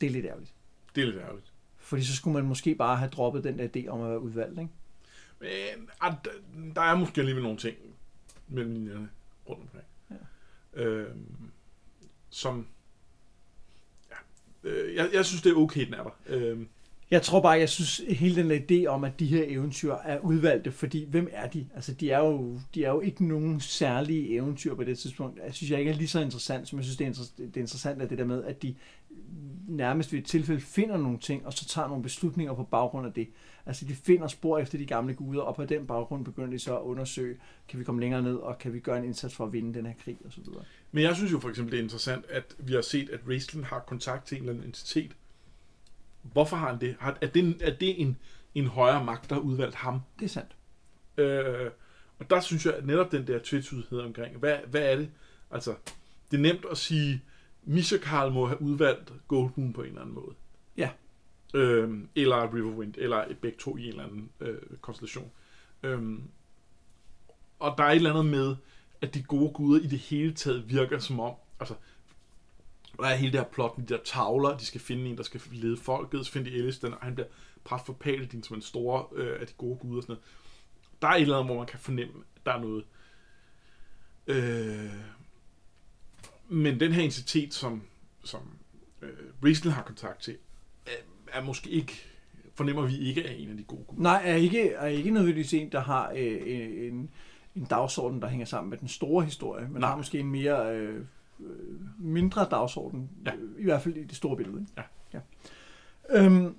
Det 0.00 0.06
er 0.06 0.10
lidt 0.10 0.26
ærgerligt. 0.26 0.54
Det 0.94 1.02
er 1.02 1.06
lidt 1.06 1.18
ærgerligt. 1.18 1.52
Fordi 1.78 2.02
så 2.02 2.16
skulle 2.16 2.34
man 2.34 2.44
måske 2.44 2.74
bare 2.74 2.96
have 2.96 3.10
droppet 3.10 3.44
den 3.44 3.58
der 3.58 3.68
idé 3.76 3.88
om 3.88 4.00
at 4.02 4.10
være 4.10 4.20
udvalgt, 4.20 4.60
ikke? 4.60 4.70
Men 5.40 5.88
ah, 6.00 6.14
der, 6.74 6.80
er 6.80 6.96
måske 6.96 7.20
alligevel 7.20 7.42
nogle 7.42 7.58
ting 7.58 7.76
mellem 8.48 8.72
linjerne 8.72 9.08
rundt 9.48 9.62
omkring. 9.62 9.84
Ja. 10.76 10.82
Øhm, 10.82 11.26
som... 12.30 12.66
Ja, 14.10 14.68
øh, 14.70 14.94
jeg, 14.94 15.10
jeg 15.12 15.24
synes, 15.26 15.42
det 15.42 15.52
er 15.52 15.56
okay, 15.56 15.86
den 15.86 15.94
er 15.94 16.02
der. 16.02 16.16
Øhm, 16.26 16.68
Jeg 17.10 17.22
tror 17.22 17.40
bare, 17.40 17.58
jeg 17.58 17.68
synes, 17.68 18.18
hele 18.18 18.42
den 18.42 18.50
der 18.50 18.58
idé 18.70 18.86
om, 18.86 19.04
at 19.04 19.20
de 19.20 19.26
her 19.26 19.44
eventyr 19.48 19.92
er 19.94 20.18
udvalgte, 20.18 20.72
fordi 20.72 21.04
hvem 21.04 21.28
er 21.32 21.48
de? 21.48 21.68
Altså, 21.74 21.92
de 21.94 22.10
er 22.10 22.18
jo, 22.18 22.60
de 22.74 22.84
er 22.84 22.90
jo 22.90 23.00
ikke 23.00 23.26
nogen 23.26 23.60
særlige 23.60 24.28
eventyr 24.34 24.74
på 24.74 24.84
det 24.84 24.98
tidspunkt. 24.98 25.40
Jeg 25.44 25.54
synes 25.54 25.70
jeg 25.70 25.78
ikke 25.78 25.90
er 25.90 25.94
lige 25.96 26.08
så 26.08 26.20
interessant, 26.20 26.68
som 26.68 26.78
jeg 26.78 26.84
synes, 26.84 26.96
det 26.96 27.06
er, 27.06 27.10
inter- 27.12 27.32
det 27.36 27.56
er 27.56 27.60
interessant, 27.60 28.02
at 28.02 28.10
det 28.10 28.18
der 28.18 28.24
med, 28.24 28.44
at 28.44 28.62
de 28.62 28.74
nærmest 29.68 30.12
ved 30.12 30.18
et 30.18 30.26
tilfælde 30.26 30.60
finder 30.60 30.96
nogle 30.96 31.18
ting, 31.18 31.46
og 31.46 31.52
så 31.52 31.64
tager 31.68 31.88
nogle 31.88 32.02
beslutninger 32.02 32.54
på 32.54 32.62
baggrund 32.64 33.06
af 33.06 33.12
det. 33.12 33.28
Altså 33.66 33.84
de 33.84 33.94
finder 33.94 34.26
spor 34.26 34.58
efter 34.58 34.78
de 34.78 34.86
gamle 34.86 35.14
guder, 35.14 35.42
og 35.42 35.56
på 35.56 35.64
den 35.64 35.86
baggrund 35.86 36.24
begynder 36.24 36.50
de 36.50 36.58
så 36.58 36.76
at 36.76 36.82
undersøge, 36.82 37.36
kan 37.68 37.78
vi 37.78 37.84
komme 37.84 38.00
længere 38.00 38.22
ned, 38.22 38.36
og 38.36 38.58
kan 38.58 38.72
vi 38.72 38.80
gøre 38.80 38.98
en 38.98 39.04
indsats 39.04 39.34
for 39.34 39.44
at 39.44 39.52
vinde 39.52 39.74
den 39.74 39.86
her 39.86 39.94
krig, 40.04 40.18
osv. 40.26 40.42
Men 40.92 41.04
jeg 41.04 41.16
synes 41.16 41.32
jo 41.32 41.40
for 41.40 41.48
eksempel, 41.48 41.72
det 41.72 41.78
er 41.78 41.82
interessant, 41.82 42.26
at 42.28 42.56
vi 42.58 42.72
har 42.72 42.80
set, 42.80 43.10
at 43.10 43.20
Raistlin 43.28 43.64
har 43.64 43.78
kontakt 43.78 44.26
til 44.26 44.36
en 44.36 44.42
eller 44.42 44.52
anden 44.52 44.66
entitet. 44.66 45.16
Hvorfor 46.22 46.56
har 46.56 46.70
han 46.70 46.80
det? 46.80 46.96
Er 47.00 47.26
det, 47.26 47.62
er 47.62 47.74
det 47.76 48.00
en, 48.00 48.16
en 48.54 48.66
højere 48.66 49.04
magt, 49.04 49.30
der 49.30 49.34
har 49.34 49.42
udvalgt 49.42 49.74
ham? 49.74 50.00
Det 50.18 50.24
er 50.24 50.28
sandt. 50.28 50.56
Øh, 51.16 51.70
og 52.18 52.30
der 52.30 52.40
synes 52.40 52.66
jeg, 52.66 52.74
at 52.74 52.86
netop 52.86 53.12
den 53.12 53.26
der 53.26 53.40
tvetydighed 53.44 54.00
omkring, 54.00 54.36
hvad, 54.36 54.58
hvad 54.66 54.92
er 54.92 54.96
det? 54.96 55.10
Altså, 55.50 55.74
det 56.30 56.36
er 56.36 56.40
nemt 56.40 56.64
at 56.70 56.78
sige, 56.78 57.22
Misha 57.64 57.96
Karl 57.96 58.32
må 58.32 58.46
have 58.46 58.62
udvalgt 58.62 59.12
Goldmoon 59.28 59.72
på 59.72 59.82
en 59.82 59.88
eller 59.88 60.00
anden 60.00 60.14
måde. 60.14 60.34
Ja 60.76 60.90
øh, 61.54 61.98
eller 62.14 62.54
Riverwind, 62.54 62.94
eller 62.98 63.24
begge 63.42 63.58
to 63.58 63.76
i 63.76 63.82
en 63.82 63.88
eller 63.88 64.04
anden 64.04 64.30
øh, 64.40 64.58
konstellation. 64.80 65.30
Øh, 65.82 66.18
og 67.58 67.74
der 67.78 67.84
er 67.84 67.88
et 67.90 67.96
eller 67.96 68.10
andet 68.10 68.26
med, 68.26 68.56
at 69.00 69.14
de 69.14 69.22
gode 69.22 69.52
guder 69.52 69.80
i 69.80 69.86
det 69.86 69.98
hele 69.98 70.32
taget 70.32 70.68
virker 70.68 70.98
som 70.98 71.20
om, 71.20 71.34
altså, 71.60 71.74
der 72.96 73.06
er 73.06 73.14
hele 73.14 73.32
det 73.32 73.40
her 73.40 73.48
plot 73.48 73.78
med 73.78 73.86
de 73.86 73.94
der 73.94 74.00
tavler, 74.04 74.56
de 74.56 74.66
skal 74.66 74.80
finde 74.80 75.10
en, 75.10 75.16
der 75.16 75.22
skal 75.22 75.40
lede 75.52 75.76
folket, 75.76 76.26
så 76.26 76.32
finder 76.32 76.50
de 76.50 76.56
Elistan, 76.56 76.94
og 76.94 77.00
han 77.00 77.14
bliver 77.14 77.28
præst 77.64 77.86
for 77.86 77.92
Paladin 77.92 78.42
som 78.42 78.56
en 78.56 78.62
store 78.62 79.06
øh, 79.16 79.40
af 79.40 79.46
de 79.46 79.52
gode 79.52 79.78
guder 79.78 79.96
og 79.96 80.02
sådan 80.02 80.12
noget. 80.12 80.24
Der 81.02 81.08
er 81.08 81.12
et 81.12 81.22
eller 81.22 81.36
andet, 81.36 81.48
hvor 81.48 81.56
man 81.56 81.66
kan 81.66 81.78
fornemme, 81.78 82.24
at 82.36 82.46
der 82.46 82.52
er 82.52 82.60
noget. 82.60 82.84
Øh, 84.26 84.90
men 86.48 86.80
den 86.80 86.92
her 86.92 87.02
entitet, 87.02 87.54
som, 87.54 87.82
som 88.24 88.40
øh, 89.02 89.10
Riesel 89.44 89.70
har 89.70 89.82
kontakt 89.82 90.22
til, 90.22 90.36
er, 91.32 91.42
måske 91.44 91.70
ikke, 91.70 91.92
fornemmer 92.54 92.86
vi 92.86 92.98
ikke 92.98 93.24
er 93.26 93.30
en 93.30 93.50
af 93.50 93.56
de 93.56 93.62
gode 93.62 93.84
guder. 93.86 94.02
Nej, 94.02 94.22
er 94.24 94.34
ikke, 94.34 94.72
er 94.72 94.86
ikke 94.86 95.10
nødvendigvis 95.10 95.54
en, 95.54 95.72
der 95.72 95.80
har 95.80 96.12
øh, 96.16 96.38
en, 96.88 97.10
en 97.56 97.64
dagsorden, 97.64 98.22
der 98.22 98.28
hænger 98.28 98.46
sammen 98.46 98.70
med 98.70 98.78
den 98.78 98.88
store 98.88 99.24
historie, 99.24 99.68
men 99.68 99.80
Nej. 99.80 99.88
har 99.90 99.96
måske 99.96 100.18
en 100.18 100.30
mere 100.30 100.76
øh, 100.76 100.96
øh, 101.40 101.46
mindre 101.98 102.46
dagsorden, 102.50 103.10
Ja. 103.26 103.32
øh, 103.34 103.60
i 103.60 103.64
hvert 103.64 103.82
fald 103.82 103.96
i 103.96 104.04
det 104.04 104.16
store 104.16 104.36
billede. 104.36 104.60
Ikke? 104.60 104.72
Ja. 105.12 105.18
ja. 106.12 106.24
Øhm, 106.24 106.54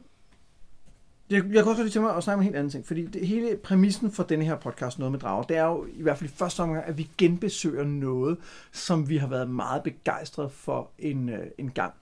jeg, 1.30 1.44
jeg 1.46 1.64
kan 1.64 1.70
også 1.72 1.84
lige 1.84 1.92
tænke 1.92 2.06
mig 2.08 2.16
at 2.16 2.24
snakke 2.24 2.36
om 2.36 2.40
en 2.42 2.44
helt 2.44 2.56
anden 2.56 2.72
ting, 2.72 2.86
fordi 2.86 3.06
det, 3.06 3.28
hele 3.28 3.58
præmissen 3.64 4.12
for 4.12 4.24
denne 4.24 4.46
her 4.46 4.56
podcast, 4.56 5.00
Noget 5.00 5.12
med 5.12 5.20
Drager, 5.20 5.44
det 5.44 5.58
er 5.58 5.66
jo 5.66 5.88
i 5.94 6.02
hvert 6.02 6.18
fald 6.18 6.30
i 6.30 6.34
første 6.34 6.60
omgang, 6.60 6.86
at 6.86 6.98
vi 6.98 7.10
genbesøger 7.18 7.84
noget, 7.84 8.38
som 8.72 9.10
vi 9.10 9.18
har 9.18 9.28
været 9.28 9.50
meget 9.50 9.84
begejstrede 9.84 10.50
for 10.50 10.90
en, 11.00 11.30
øh, 11.30 11.48
en 11.58 11.72
gang. 11.72 11.94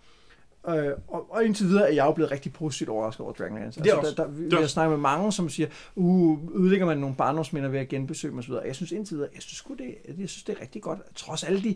Øh, 0.68 0.92
og, 1.08 1.34
og 1.34 1.46
indtil 1.46 1.68
videre 1.68 1.90
er 1.90 1.94
jeg 1.94 2.06
jo 2.06 2.12
blevet 2.12 2.32
rigtig 2.32 2.54
positivt 2.54 2.90
overrasket 2.90 3.22
over 3.24 3.34
Dragonlance. 3.34 3.80
Er 3.90 3.96
også- 3.96 4.16
der, 4.18 4.24
der, 4.24 4.32
vi, 4.32 4.44
vi 4.44 4.56
har 4.56 4.68
snakket 4.68 4.92
med 4.92 5.02
mange, 5.02 5.32
som 5.32 5.50
siger, 5.50 5.68
uh, 5.96 6.40
udlægger 6.44 6.86
man 6.86 6.98
nogle 6.98 7.16
barndomsminder 7.16 7.70
ved 7.70 7.80
at 7.80 7.88
genbesøge 7.90 8.32
dem 8.32 8.40
osv. 8.40 8.54
Jeg 8.66 8.76
synes 8.76 8.92
indtil 8.92 9.18
videre, 9.18 9.30
jeg 9.36 9.42
synes, 9.42 9.64
det, 9.78 9.96
jeg 10.20 10.30
synes 10.30 10.44
det 10.44 10.56
er 10.58 10.62
rigtig 10.62 10.82
godt. 10.82 11.00
Trods 11.16 11.44
alle 11.44 11.64
de 11.64 11.76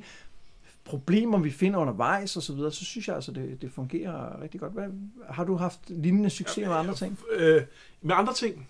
problemer, 0.85 1.37
vi 1.39 1.51
finder 1.51 1.79
undervejs 1.79 2.37
og 2.37 2.43
så 2.43 2.53
videre, 2.53 2.71
så 2.71 2.85
synes 2.85 3.07
jeg 3.07 3.15
altså, 3.15 3.31
det, 3.31 3.61
det 3.61 3.71
fungerer 3.71 4.41
rigtig 4.41 4.59
godt. 4.59 4.73
Hvad, 4.73 4.87
har 5.29 5.43
du 5.43 5.55
haft 5.55 5.79
lignende 5.89 6.29
succes 6.29 6.67
med 6.67 6.75
andre 6.75 6.95
ting? 6.95 7.19
Øh, 7.35 7.61
med 8.01 8.15
andre 8.15 8.33
ting. 8.33 8.67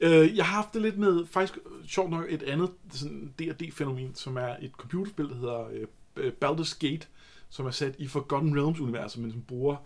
Øh, 0.00 0.36
jeg 0.36 0.44
har 0.44 0.54
haft 0.54 0.74
det 0.74 0.82
lidt 0.82 0.98
med, 0.98 1.26
faktisk 1.26 1.58
sjovt 1.86 2.10
nok, 2.10 2.24
et 2.28 2.42
andet 2.42 2.70
sådan 2.92 3.32
D&D-fænomen, 3.38 4.14
som 4.14 4.36
er 4.36 4.56
et 4.60 4.70
computerspil, 4.78 5.28
der 5.28 5.34
hedder 5.34 5.64
øh, 6.16 6.32
Baldur's 6.44 6.78
Gate, 6.78 7.06
som 7.50 7.66
er 7.66 7.70
sat 7.70 7.94
i 7.98 8.06
Forgotten 8.06 8.58
Realms-universet, 8.58 9.22
men 9.22 9.30
som 9.30 9.42
bruger 9.42 9.76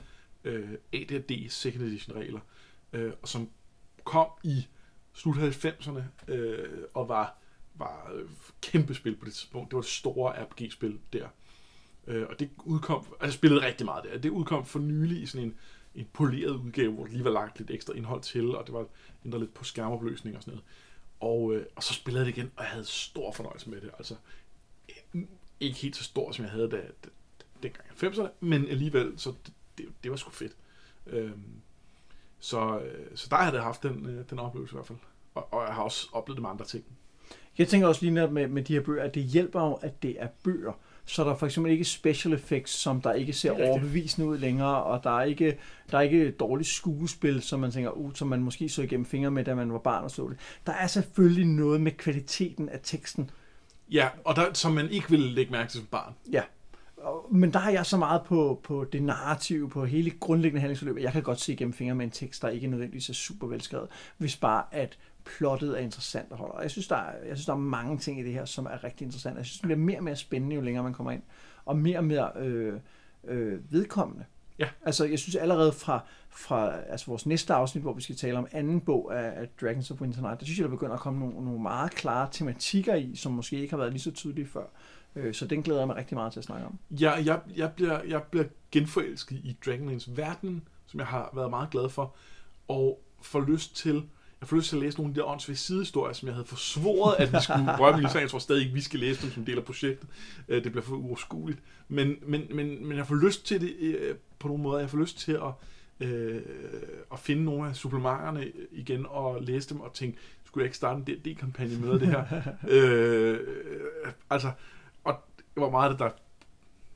øh, 0.44 0.70
AD&D 0.92 1.50
second 1.50 1.84
edition 1.84 2.16
regler, 2.16 2.40
øh, 2.92 3.12
og 3.22 3.28
som 3.28 3.48
kom 4.04 4.26
i 4.42 4.66
slut 5.12 5.36
90'erne, 5.36 6.32
øh, 6.32 6.68
og 6.94 7.08
var, 7.08 7.38
var 7.74 8.12
øh, 8.14 8.28
kæmpe 8.60 8.94
spil 8.94 9.16
på 9.16 9.24
det 9.24 9.34
tidspunkt. 9.34 9.70
Det 9.70 9.76
var 9.76 9.82
det 9.82 9.90
store 9.90 10.44
RPG-spil 10.44 10.98
der. 11.12 11.28
Øh, 12.06 12.26
og 12.30 12.40
det 12.40 12.50
udkom, 12.64 12.98
altså 12.98 13.16
jeg 13.22 13.32
spillede 13.32 13.66
rigtig 13.66 13.84
meget 13.84 14.04
der. 14.04 14.18
Det 14.18 14.30
udkom 14.30 14.66
for 14.66 14.78
nylig 14.78 15.22
i 15.22 15.26
sådan 15.26 15.46
en, 15.46 15.56
en 15.94 16.08
poleret 16.12 16.56
udgave, 16.56 16.92
hvor 16.92 17.04
der 17.04 17.12
lige 17.12 17.24
var 17.24 17.30
lagt 17.30 17.58
lidt 17.58 17.70
ekstra 17.70 17.94
indhold 17.94 18.22
til, 18.22 18.56
og 18.56 18.66
det 18.66 18.74
var 18.74 18.86
ændret 19.24 19.40
lidt 19.40 19.54
på 19.54 19.64
skærmopløsning 19.64 20.36
og 20.36 20.42
sådan 20.42 20.54
noget. 20.54 20.64
Og, 21.20 21.54
øh, 21.54 21.66
og 21.76 21.82
så 21.82 21.94
spillede 21.94 22.24
jeg 22.24 22.32
det 22.32 22.38
igen, 22.38 22.50
og 22.56 22.62
jeg 22.62 22.70
havde 22.70 22.84
stor 22.84 23.32
fornøjelse 23.32 23.70
med 23.70 23.80
det. 23.80 23.90
Altså, 23.98 24.14
ikke 25.60 25.78
helt 25.78 25.96
så 25.96 26.04
stor, 26.04 26.32
som 26.32 26.44
jeg 26.44 26.52
havde 26.52 26.68
da, 26.68 26.82
dengang 27.64 27.86
i 28.02 28.06
90'erne, 28.06 28.28
men 28.40 28.68
alligevel, 28.68 29.12
så 29.16 29.32
det, 29.46 29.54
det, 29.78 29.86
det 30.02 30.10
var 30.10 30.16
sgu 30.16 30.30
fedt. 30.30 30.52
Øhm, 31.06 31.60
så, 32.38 32.78
øh, 32.78 33.06
så 33.14 33.26
der 33.30 33.36
har 33.36 33.52
jeg 33.52 33.62
haft 33.62 33.82
den, 33.82 34.06
øh, 34.06 34.24
den 34.30 34.38
oplevelse 34.38 34.74
i 34.74 34.76
hvert 34.76 34.86
fald. 34.86 34.98
Og, 35.34 35.52
og 35.52 35.66
jeg 35.66 35.74
har 35.74 35.82
også 35.82 36.08
oplevet 36.12 36.36
det 36.36 36.42
med 36.42 36.50
andre 36.50 36.64
ting. 36.64 36.84
Jeg 37.58 37.68
tænker 37.68 37.88
også 37.88 38.02
lige 38.02 38.28
med, 38.28 38.48
med 38.48 38.62
de 38.62 38.72
her 38.72 38.80
bøger, 38.80 39.02
at 39.02 39.14
det 39.14 39.22
hjælper 39.22 39.60
jo, 39.60 39.72
at 39.72 40.02
det 40.02 40.16
er 40.18 40.28
bøger. 40.44 40.72
Så 41.06 41.24
der 41.24 41.30
er 41.30 41.36
for 41.36 41.46
eksempel 41.46 41.72
ikke 41.72 41.84
special 41.84 42.34
effects, 42.34 42.72
som 42.72 43.00
der 43.00 43.12
ikke 43.12 43.32
ser 43.32 43.52
er 43.52 43.68
overbevisende 43.68 44.28
ud 44.28 44.38
længere, 44.38 44.82
og 44.82 45.04
der 45.04 45.18
er 45.18 45.24
ikke, 45.24 45.58
der 45.90 45.98
er 45.98 46.02
ikke 46.02 46.30
dårligt 46.30 46.68
skuespil, 46.68 47.42
som 47.42 47.60
man 47.60 47.70
tænker, 47.70 47.90
uh, 47.90 48.12
som 48.14 48.28
man 48.28 48.42
måske 48.42 48.68
så 48.68 48.82
igennem 48.82 49.06
fingre 49.06 49.30
med, 49.30 49.44
da 49.44 49.54
man 49.54 49.72
var 49.72 49.78
barn 49.78 50.04
og 50.04 50.10
så 50.10 50.28
det. 50.28 50.38
Der 50.66 50.72
er 50.72 50.86
selvfølgelig 50.86 51.46
noget 51.46 51.80
med 51.80 51.92
kvaliteten 51.92 52.68
af 52.68 52.80
teksten, 52.82 53.30
Ja, 53.90 54.08
og 54.24 54.36
der, 54.36 54.52
som 54.52 54.72
man 54.72 54.90
ikke 54.90 55.10
ville 55.10 55.30
lægge 55.30 55.52
mærke 55.52 55.70
til 55.70 55.80
som 55.80 55.86
barn. 55.86 56.14
Ja. 56.32 56.42
Og- 57.04 57.26
Men 57.30 57.52
der 57.52 57.58
har 57.58 57.70
jeg 57.70 57.86
så 57.86 57.96
meget 57.96 58.22
på, 58.22 58.60
på 58.62 58.84
det 58.84 59.02
narrative, 59.02 59.68
på 59.68 59.84
hele 59.84 60.10
grundlæggende 60.10 60.60
handlingsforløb, 60.60 60.96
at 60.96 61.02
jeg 61.02 61.12
kan 61.12 61.22
godt 61.22 61.40
se 61.40 61.52
igennem 61.52 61.72
fingre 61.72 61.94
med 61.94 62.04
en 62.04 62.10
tekst, 62.10 62.42
der 62.42 62.48
ikke 62.48 62.66
nødvendigvis 62.66 63.08
er 63.08 63.14
super 63.14 63.46
velskrevet, 63.46 63.88
hvis 64.18 64.36
bare 64.36 64.64
at 64.72 64.98
plottet 65.24 65.78
er 65.78 65.82
interessant 65.82 66.26
at 66.32 66.38
holde. 66.38 66.52
Og 66.52 66.62
jeg 66.62 66.70
synes, 66.70 66.88
der 66.88 66.96
er, 66.96 67.12
jeg 67.28 67.36
synes, 67.36 67.46
der 67.46 67.52
er 67.52 67.56
mange 67.56 67.98
ting 67.98 68.20
i 68.20 68.22
det 68.22 68.32
her, 68.32 68.44
som 68.44 68.66
er 68.66 68.84
rigtig 68.84 69.04
interessante. 69.04 69.38
Jeg 69.38 69.46
synes, 69.46 69.58
det 69.58 69.66
bliver 69.66 69.78
mere 69.78 69.98
og 69.98 70.04
mere 70.04 70.16
spændende, 70.16 70.56
jo 70.56 70.62
længere 70.62 70.84
man 70.84 70.92
kommer 70.92 71.10
ind, 71.12 71.22
og 71.64 71.76
mere 71.76 71.98
og 71.98 72.04
mere 72.04 72.30
øh, 72.36 72.80
øh, 73.24 73.72
vedkommende. 73.72 74.24
Ja. 74.58 74.68
Altså, 74.84 75.04
jeg 75.04 75.18
synes 75.18 75.36
allerede 75.36 75.72
fra, 75.72 76.00
fra 76.28 76.72
altså 76.88 77.06
vores 77.06 77.26
næste 77.26 77.54
afsnit, 77.54 77.82
hvor 77.82 77.92
vi 77.92 78.02
skal 78.02 78.16
tale 78.16 78.38
om 78.38 78.46
anden 78.52 78.80
bog 78.80 79.18
af, 79.18 79.40
af 79.40 79.48
Dragons 79.60 79.90
of 79.90 80.00
Winter 80.00 80.34
der 80.34 80.44
synes 80.44 80.58
jeg, 80.58 80.64
der 80.64 80.70
begynder 80.70 80.94
at 80.94 81.00
komme 81.00 81.20
nogle, 81.20 81.44
nogle 81.44 81.62
meget 81.62 81.90
klare 81.90 82.28
tematikker 82.32 82.94
i, 82.94 83.16
som 83.16 83.32
måske 83.32 83.56
ikke 83.60 83.70
har 83.72 83.78
været 83.78 83.92
lige 83.92 84.02
så 84.02 84.10
tydelige 84.10 84.46
før. 84.46 84.64
Øh, 85.16 85.34
Så 85.34 85.46
den 85.46 85.62
glæder 85.62 85.80
jeg 85.80 85.86
mig 85.86 85.96
rigtig 85.96 86.14
meget 86.16 86.32
til 86.32 86.40
at 86.40 86.44
snakke 86.44 86.66
om. 86.66 86.78
Jeg, 86.90 87.22
jeg, 87.24 87.40
jeg, 87.56 87.72
bliver, 87.72 88.02
jeg 88.02 88.22
bliver 88.22 88.44
genforelsket 88.70 89.36
i 89.36 89.56
Dragonlance 89.66 90.16
verden, 90.16 90.68
som 90.86 91.00
jeg 91.00 91.06
har 91.06 91.30
været 91.34 91.50
meget 91.50 91.70
glad 91.70 91.88
for, 91.88 92.14
og 92.68 93.00
får 93.22 93.40
lyst 93.40 93.76
til, 93.76 94.02
jeg 94.40 94.48
får 94.48 94.56
lyst 94.56 94.68
til 94.68 94.76
at 94.76 94.82
læse 94.82 94.98
nogle 94.98 95.10
af 95.10 95.14
de 95.14 95.20
der 95.20 95.26
åndsvige 95.26 95.56
sidehistorier, 95.56 96.12
som 96.12 96.26
jeg 96.28 96.34
havde 96.34 96.46
forsvoret, 96.46 97.14
at 97.18 97.32
vi 97.32 97.36
skulle 97.42 97.76
røre 97.80 98.00
mig 98.00 98.14
Jeg 98.14 98.30
tror 98.30 98.38
stadig 98.38 98.62
ikke, 98.62 98.74
vi 98.74 98.80
skal 98.80 99.00
læse 99.00 99.22
dem 99.22 99.30
som 99.30 99.44
del 99.44 99.58
af 99.58 99.64
projektet. 99.64 100.08
Øh, 100.48 100.64
Det 100.64 100.72
bliver 100.72 100.84
for 100.84 100.94
uoverskueligt. 100.96 101.60
Men, 101.88 102.14
men, 102.22 102.42
men, 102.50 102.86
men 102.86 102.96
jeg 102.96 103.06
får 103.06 103.14
lyst 103.14 103.46
til 103.46 103.60
det 103.60 103.74
øh, 103.80 104.14
på 104.38 104.48
nogle 104.48 104.62
måder. 104.62 104.78
Jeg 104.80 104.90
får 104.90 104.98
lyst 104.98 105.18
til 105.18 105.32
at, 105.32 106.08
øh, 106.08 106.42
at 107.12 107.18
finde 107.18 107.44
nogle 107.44 107.68
af 107.68 107.76
supplementerne 107.76 108.52
igen 108.72 109.06
og 109.08 109.42
læse 109.42 109.68
dem 109.68 109.80
og 109.80 109.92
tænke, 109.94 110.18
skulle 110.44 110.62
jeg 110.62 110.66
ikke 110.66 110.76
starte 110.76 110.98
en 110.98 111.04
D&D-kampagne 111.18 111.78
med 111.80 111.98
det 111.98 112.08
her? 112.08 112.24
øh, 112.68 113.38
altså, 114.30 114.48
og 114.48 114.54
hvor 115.54 115.70
meget 115.70 115.90
det, 115.90 115.98
der 115.98 116.10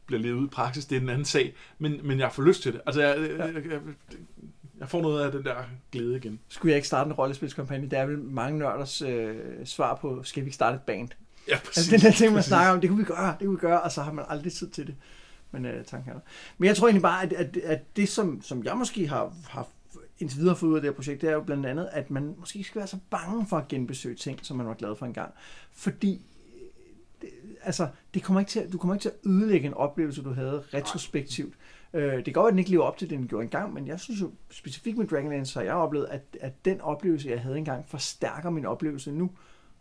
bliver 0.07 0.23
levet 0.23 0.39
ud 0.39 0.47
i 0.47 0.51
praksis, 0.51 0.87
det 0.87 0.97
er 0.97 1.01
en 1.01 1.09
anden 1.09 1.25
sag, 1.25 1.55
men, 1.79 2.01
men 2.03 2.19
jeg 2.19 2.33
får 2.33 2.43
lyst 2.43 2.63
til 2.63 2.73
det. 2.73 2.81
Altså, 2.87 3.03
jeg, 3.03 3.31
jeg, 3.39 3.55
jeg, 3.55 3.81
jeg 4.81 4.89
får 4.89 5.03
noget 5.03 5.25
af 5.25 5.33
den 5.33 5.45
der 5.45 5.55
glæde 5.93 6.17
igen. 6.17 6.41
Skulle 6.49 6.71
jeg 6.71 6.77
ikke 6.77 6.89
starte 6.89 7.09
en 7.09 7.13
rollespilskampagne? 7.13 7.91
Det 7.91 7.99
er 7.99 8.07
vel 8.07 8.19
mange 8.19 8.59
nørders 8.59 9.03
øh, 9.03 9.37
svar 9.65 9.95
på, 9.95 10.23
skal 10.23 10.43
vi 10.43 10.47
ikke 10.47 10.55
starte 10.55 10.75
et 10.75 10.83
band? 10.83 11.09
Ja, 11.49 11.59
præcis. 11.65 11.77
Altså 11.77 11.91
den 11.91 12.01
der 12.01 12.17
ting, 12.17 12.33
man 12.33 12.39
præcis. 12.39 12.49
snakker 12.49 12.73
om, 12.73 12.81
det 12.81 12.91
kunne 12.91 12.99
vi 12.99 13.05
gøre, 13.05 13.37
det 13.39 13.47
kunne 13.47 13.57
vi 13.57 13.61
gøre, 13.61 13.81
og 13.81 13.93
så 13.93 14.03
har 14.03 14.13
man 14.13 14.25
aldrig 14.29 14.53
tid 14.53 14.71
til 14.71 14.87
det. 14.87 14.95
Men 15.51 15.65
øh, 15.65 15.85
tanken 15.85 16.11
er 16.11 16.15
der. 16.15 16.21
Men 16.59 16.67
jeg 16.67 16.77
tror 16.77 16.87
egentlig 16.87 17.03
bare, 17.03 17.23
at, 17.23 17.33
at, 17.33 17.57
at 17.57 17.97
det, 17.97 18.09
som, 18.09 18.43
som 18.43 18.65
jeg 18.65 18.77
måske 18.77 19.09
har, 19.09 19.33
har 19.49 19.69
indtil 20.19 20.39
videre 20.39 20.57
fået 20.57 20.71
ud 20.71 20.75
af 20.77 20.81
det 20.81 20.91
her 20.91 20.95
projekt, 20.95 21.21
det 21.21 21.29
er 21.29 21.35
jo 21.35 21.43
blandt 21.43 21.67
andet, 21.67 21.89
at 21.93 22.11
man 22.11 22.35
måske 22.39 22.57
ikke 22.57 22.69
skal 22.69 22.79
være 22.79 22.89
så 22.89 22.99
bange 23.11 23.47
for 23.47 23.57
at 23.57 23.69
genbesøge 23.69 24.15
ting, 24.15 24.39
som 24.43 24.57
man 24.57 24.67
var 24.67 24.75
glad 24.75 24.97
for 24.97 25.07
engang. 25.07 25.33
Fordi 25.73 26.23
altså, 27.69 27.89
det 28.15 28.23
kommer 28.23 28.41
ikke 28.41 28.51
til, 28.51 28.61
at- 28.61 28.73
du 28.73 28.79
kommer 28.79 28.95
ikke 28.95 29.03
til 29.03 29.09
at 29.09 29.31
ødelægge 29.31 29.67
en 29.67 29.75
oplevelse, 29.75 30.23
du 30.23 30.33
havde 30.33 30.63
retrospektivt. 30.75 31.55
Øh, 31.95 32.13
det 32.17 32.25
kan 32.25 32.33
godt 32.33 32.47
at 32.47 32.53
den 32.53 32.59
ikke 32.59 32.71
lever 32.71 32.85
op 32.85 32.97
til 32.97 33.11
det, 33.11 33.19
den 33.19 33.29
gjorde 33.29 33.45
engang, 33.45 33.75
men 33.75 33.87
jeg 33.87 34.01
synes 34.01 34.21
jo 34.21 34.31
specifikt 34.51 34.99
med 34.99 35.07
Dragonlance, 35.07 35.53
så 35.53 35.59
har 35.59 35.65
jeg 35.65 35.75
oplevet, 35.75 36.07
at, 36.11 36.23
at 36.41 36.65
den 36.65 36.81
oplevelse, 36.81 37.29
jeg 37.29 37.41
havde 37.41 37.59
engang, 37.59 37.85
forstærker 37.89 38.51
min 38.51 38.67
oplevelse 38.67 39.13
nu, 39.13 39.31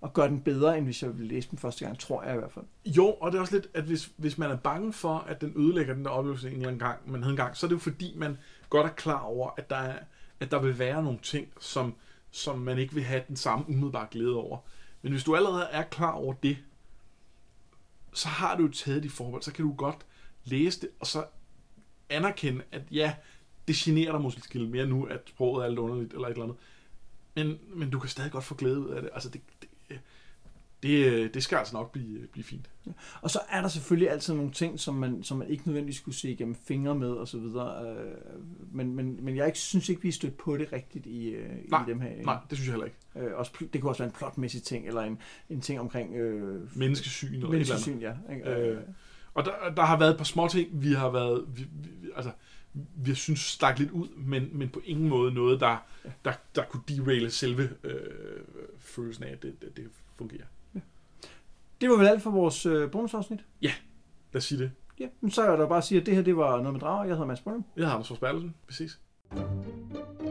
og 0.01 0.13
gør 0.13 0.27
den 0.27 0.41
bedre, 0.41 0.77
end 0.77 0.85
hvis 0.85 1.03
jeg 1.03 1.17
ville 1.17 1.27
læse 1.35 1.49
den 1.49 1.57
første 1.57 1.85
gang, 1.85 1.99
tror 1.99 2.23
jeg 2.23 2.35
i 2.35 2.37
hvert 2.37 2.51
fald. 2.51 2.65
Jo, 2.85 3.05
og 3.07 3.31
det 3.31 3.37
er 3.37 3.41
også 3.41 3.53
lidt, 3.55 3.67
at 3.73 3.83
hvis, 3.83 4.11
hvis 4.17 4.37
man 4.37 4.51
er 4.51 4.55
bange 4.57 4.93
for, 4.93 5.17
at 5.17 5.41
den 5.41 5.53
ødelægger 5.55 5.93
den 5.93 6.05
der 6.05 6.11
oplevelse, 6.11 6.51
en 6.51 6.69
en 6.69 6.79
gang, 6.79 7.11
man 7.11 7.23
havde 7.23 7.31
engang, 7.33 7.57
så 7.57 7.65
er 7.65 7.67
det 7.67 7.75
jo 7.75 7.79
fordi, 7.79 8.13
man 8.17 8.37
godt 8.69 8.85
er 8.85 8.91
klar 8.93 9.19
over, 9.21 9.49
at 9.57 9.69
der, 9.69 9.75
er, 9.75 9.95
at 10.39 10.51
der 10.51 10.59
vil 10.61 10.79
være 10.79 11.03
nogle 11.03 11.19
ting, 11.23 11.47
som, 11.59 11.93
som 12.31 12.59
man 12.59 12.77
ikke 12.77 12.93
vil 12.93 13.03
have 13.03 13.21
den 13.27 13.35
samme 13.35 13.65
umiddelbare 13.69 14.07
glæde 14.11 14.35
over. 14.35 14.57
Men 15.01 15.11
hvis 15.11 15.23
du 15.23 15.35
allerede 15.35 15.63
er 15.71 15.83
klar 15.83 16.11
over 16.11 16.33
det, 16.33 16.57
så 18.17 18.27
har 18.27 18.57
du 18.57 18.63
jo 18.63 18.71
taget 18.71 19.03
de 19.03 19.09
forhold, 19.09 19.41
så 19.41 19.53
kan 19.53 19.65
du 19.65 19.73
godt 19.73 20.05
læse 20.43 20.81
det, 20.81 20.89
og 20.99 21.07
så 21.07 21.25
anerkende, 22.09 22.63
at 22.71 22.81
ja, 22.91 23.15
det 23.67 23.75
generer 23.75 24.11
dig 24.11 24.21
måske 24.21 24.59
lidt 24.59 24.71
mere 24.71 24.85
nu, 24.85 25.05
at 25.05 25.21
sproget 25.25 25.65
er 25.65 25.69
lidt 25.69 25.79
underligt, 25.79 26.13
eller 26.13 26.27
et 26.27 26.31
eller 26.31 26.43
andet. 26.43 26.57
Men, 27.35 27.59
men 27.79 27.89
du 27.89 27.99
kan 27.99 28.09
stadig 28.09 28.31
godt 28.31 28.43
få 28.43 28.55
glæde 28.55 28.79
ud 28.79 28.89
af 28.89 29.01
det. 29.01 29.09
Altså, 29.13 29.29
det, 29.29 29.41
det, 29.61 29.69
det, 30.83 31.33
det 31.33 31.43
skal 31.43 31.57
altså 31.57 31.75
nok 31.75 31.91
blive, 31.91 32.27
blive 32.27 32.43
fint. 32.43 32.69
Og 33.21 33.31
så 33.31 33.39
er 33.49 33.61
der 33.61 33.67
selvfølgelig 33.67 34.11
altid 34.11 34.33
nogle 34.33 34.51
ting, 34.51 34.79
som 34.79 34.95
man, 34.95 35.23
som 35.23 35.37
man 35.37 35.47
ikke 35.47 35.63
nødvendigvis 35.65 35.97
skulle 35.97 36.15
se 36.15 36.31
igennem 36.31 36.55
fingre 36.55 36.95
med 36.95 37.09
og 37.09 37.27
så 37.27 37.37
videre. 37.37 37.97
Øh, 37.97 38.15
men, 38.71 38.95
men, 38.95 39.25
men 39.25 39.37
jeg 39.37 39.45
ikke, 39.45 39.59
synes 39.59 39.89
ikke, 39.89 40.01
vi 40.01 40.07
er 40.07 40.11
stødt 40.11 40.37
på 40.37 40.57
det 40.57 40.73
rigtigt 40.73 41.05
i, 41.05 41.29
øh, 41.29 41.49
Nej, 41.69 41.83
i 41.83 41.89
dem 41.89 41.99
her. 41.99 42.23
Nej, 42.23 42.37
det 42.49 42.57
synes 42.57 42.67
jeg 42.67 42.73
heller 42.73 42.85
ikke. 42.85 43.29
Øh, 43.29 43.37
også, 43.39 43.51
det 43.73 43.81
kunne 43.81 43.91
også 43.91 44.03
være 44.03 44.09
en 44.09 44.15
plotmæssig 44.17 44.63
ting, 44.63 44.87
eller 44.87 45.01
en, 45.01 45.17
en 45.49 45.61
ting 45.61 45.79
omkring 45.79 46.15
øh, 46.15 46.77
Menneskesyn 46.77 47.27
eller 47.27 47.37
et 47.37 47.43
eller 47.43 47.51
menneskesyn, 47.51 47.99
ja. 47.99 48.13
Ikke? 48.31 48.49
Øh, 48.49 48.81
Og 49.33 49.45
der, 49.45 49.51
der 49.75 49.83
har 49.83 49.99
været 49.99 50.11
et 50.11 50.17
par 50.17 50.25
små 50.25 50.47
ting, 50.47 50.69
vi 50.71 50.93
har 50.93 51.09
været, 51.09 51.45
vi, 51.55 51.61
vi, 51.73 51.89
altså, 52.15 52.31
vi 52.73 53.09
har 53.09 53.15
synes 53.15 53.39
stak 53.39 53.79
lidt 53.79 53.91
ud, 53.91 54.07
men, 54.17 54.49
men 54.51 54.69
på 54.69 54.81
ingen 54.85 55.09
måde 55.09 55.33
noget, 55.33 55.59
der, 55.59 55.77
der, 56.25 56.33
der 56.55 56.63
kunne 56.63 56.83
deraile 56.87 57.31
selve 57.31 57.69
øh, 57.83 57.99
følelsen 58.79 59.23
af, 59.23 59.31
at 59.31 59.43
det, 59.43 59.61
det, 59.61 59.77
det 59.77 59.85
fungerer. 60.15 60.45
Det 61.81 61.89
var 61.89 61.97
vel 61.97 62.07
alt 62.07 62.21
for 62.21 62.29
vores 62.31 62.65
øh, 62.65 62.91
bonusafsnit? 62.91 63.45
Ja, 63.61 63.71
lad 64.33 64.37
os 64.37 64.43
sige 64.43 64.59
det. 64.59 64.71
Ja, 64.99 65.07
men 65.21 65.31
så 65.31 65.41
er 65.41 65.55
der 65.55 65.67
bare 65.67 65.77
at 65.77 65.83
sige, 65.83 65.99
at 66.01 66.05
det 66.05 66.15
her 66.15 66.21
det 66.21 66.37
var 66.37 66.57
noget 66.57 66.73
med 66.73 66.79
drager. 66.79 67.03
Jeg 67.03 67.13
hedder 67.13 67.25
Mads 67.27 67.41
Brøm. 67.41 67.65
Jeg 67.77 67.85
har 67.87 67.93
Anders 67.93 68.07
Forsbergelsen, 68.07 68.55
præcis. 68.67 68.99
thank 69.31 70.21
you 70.21 70.26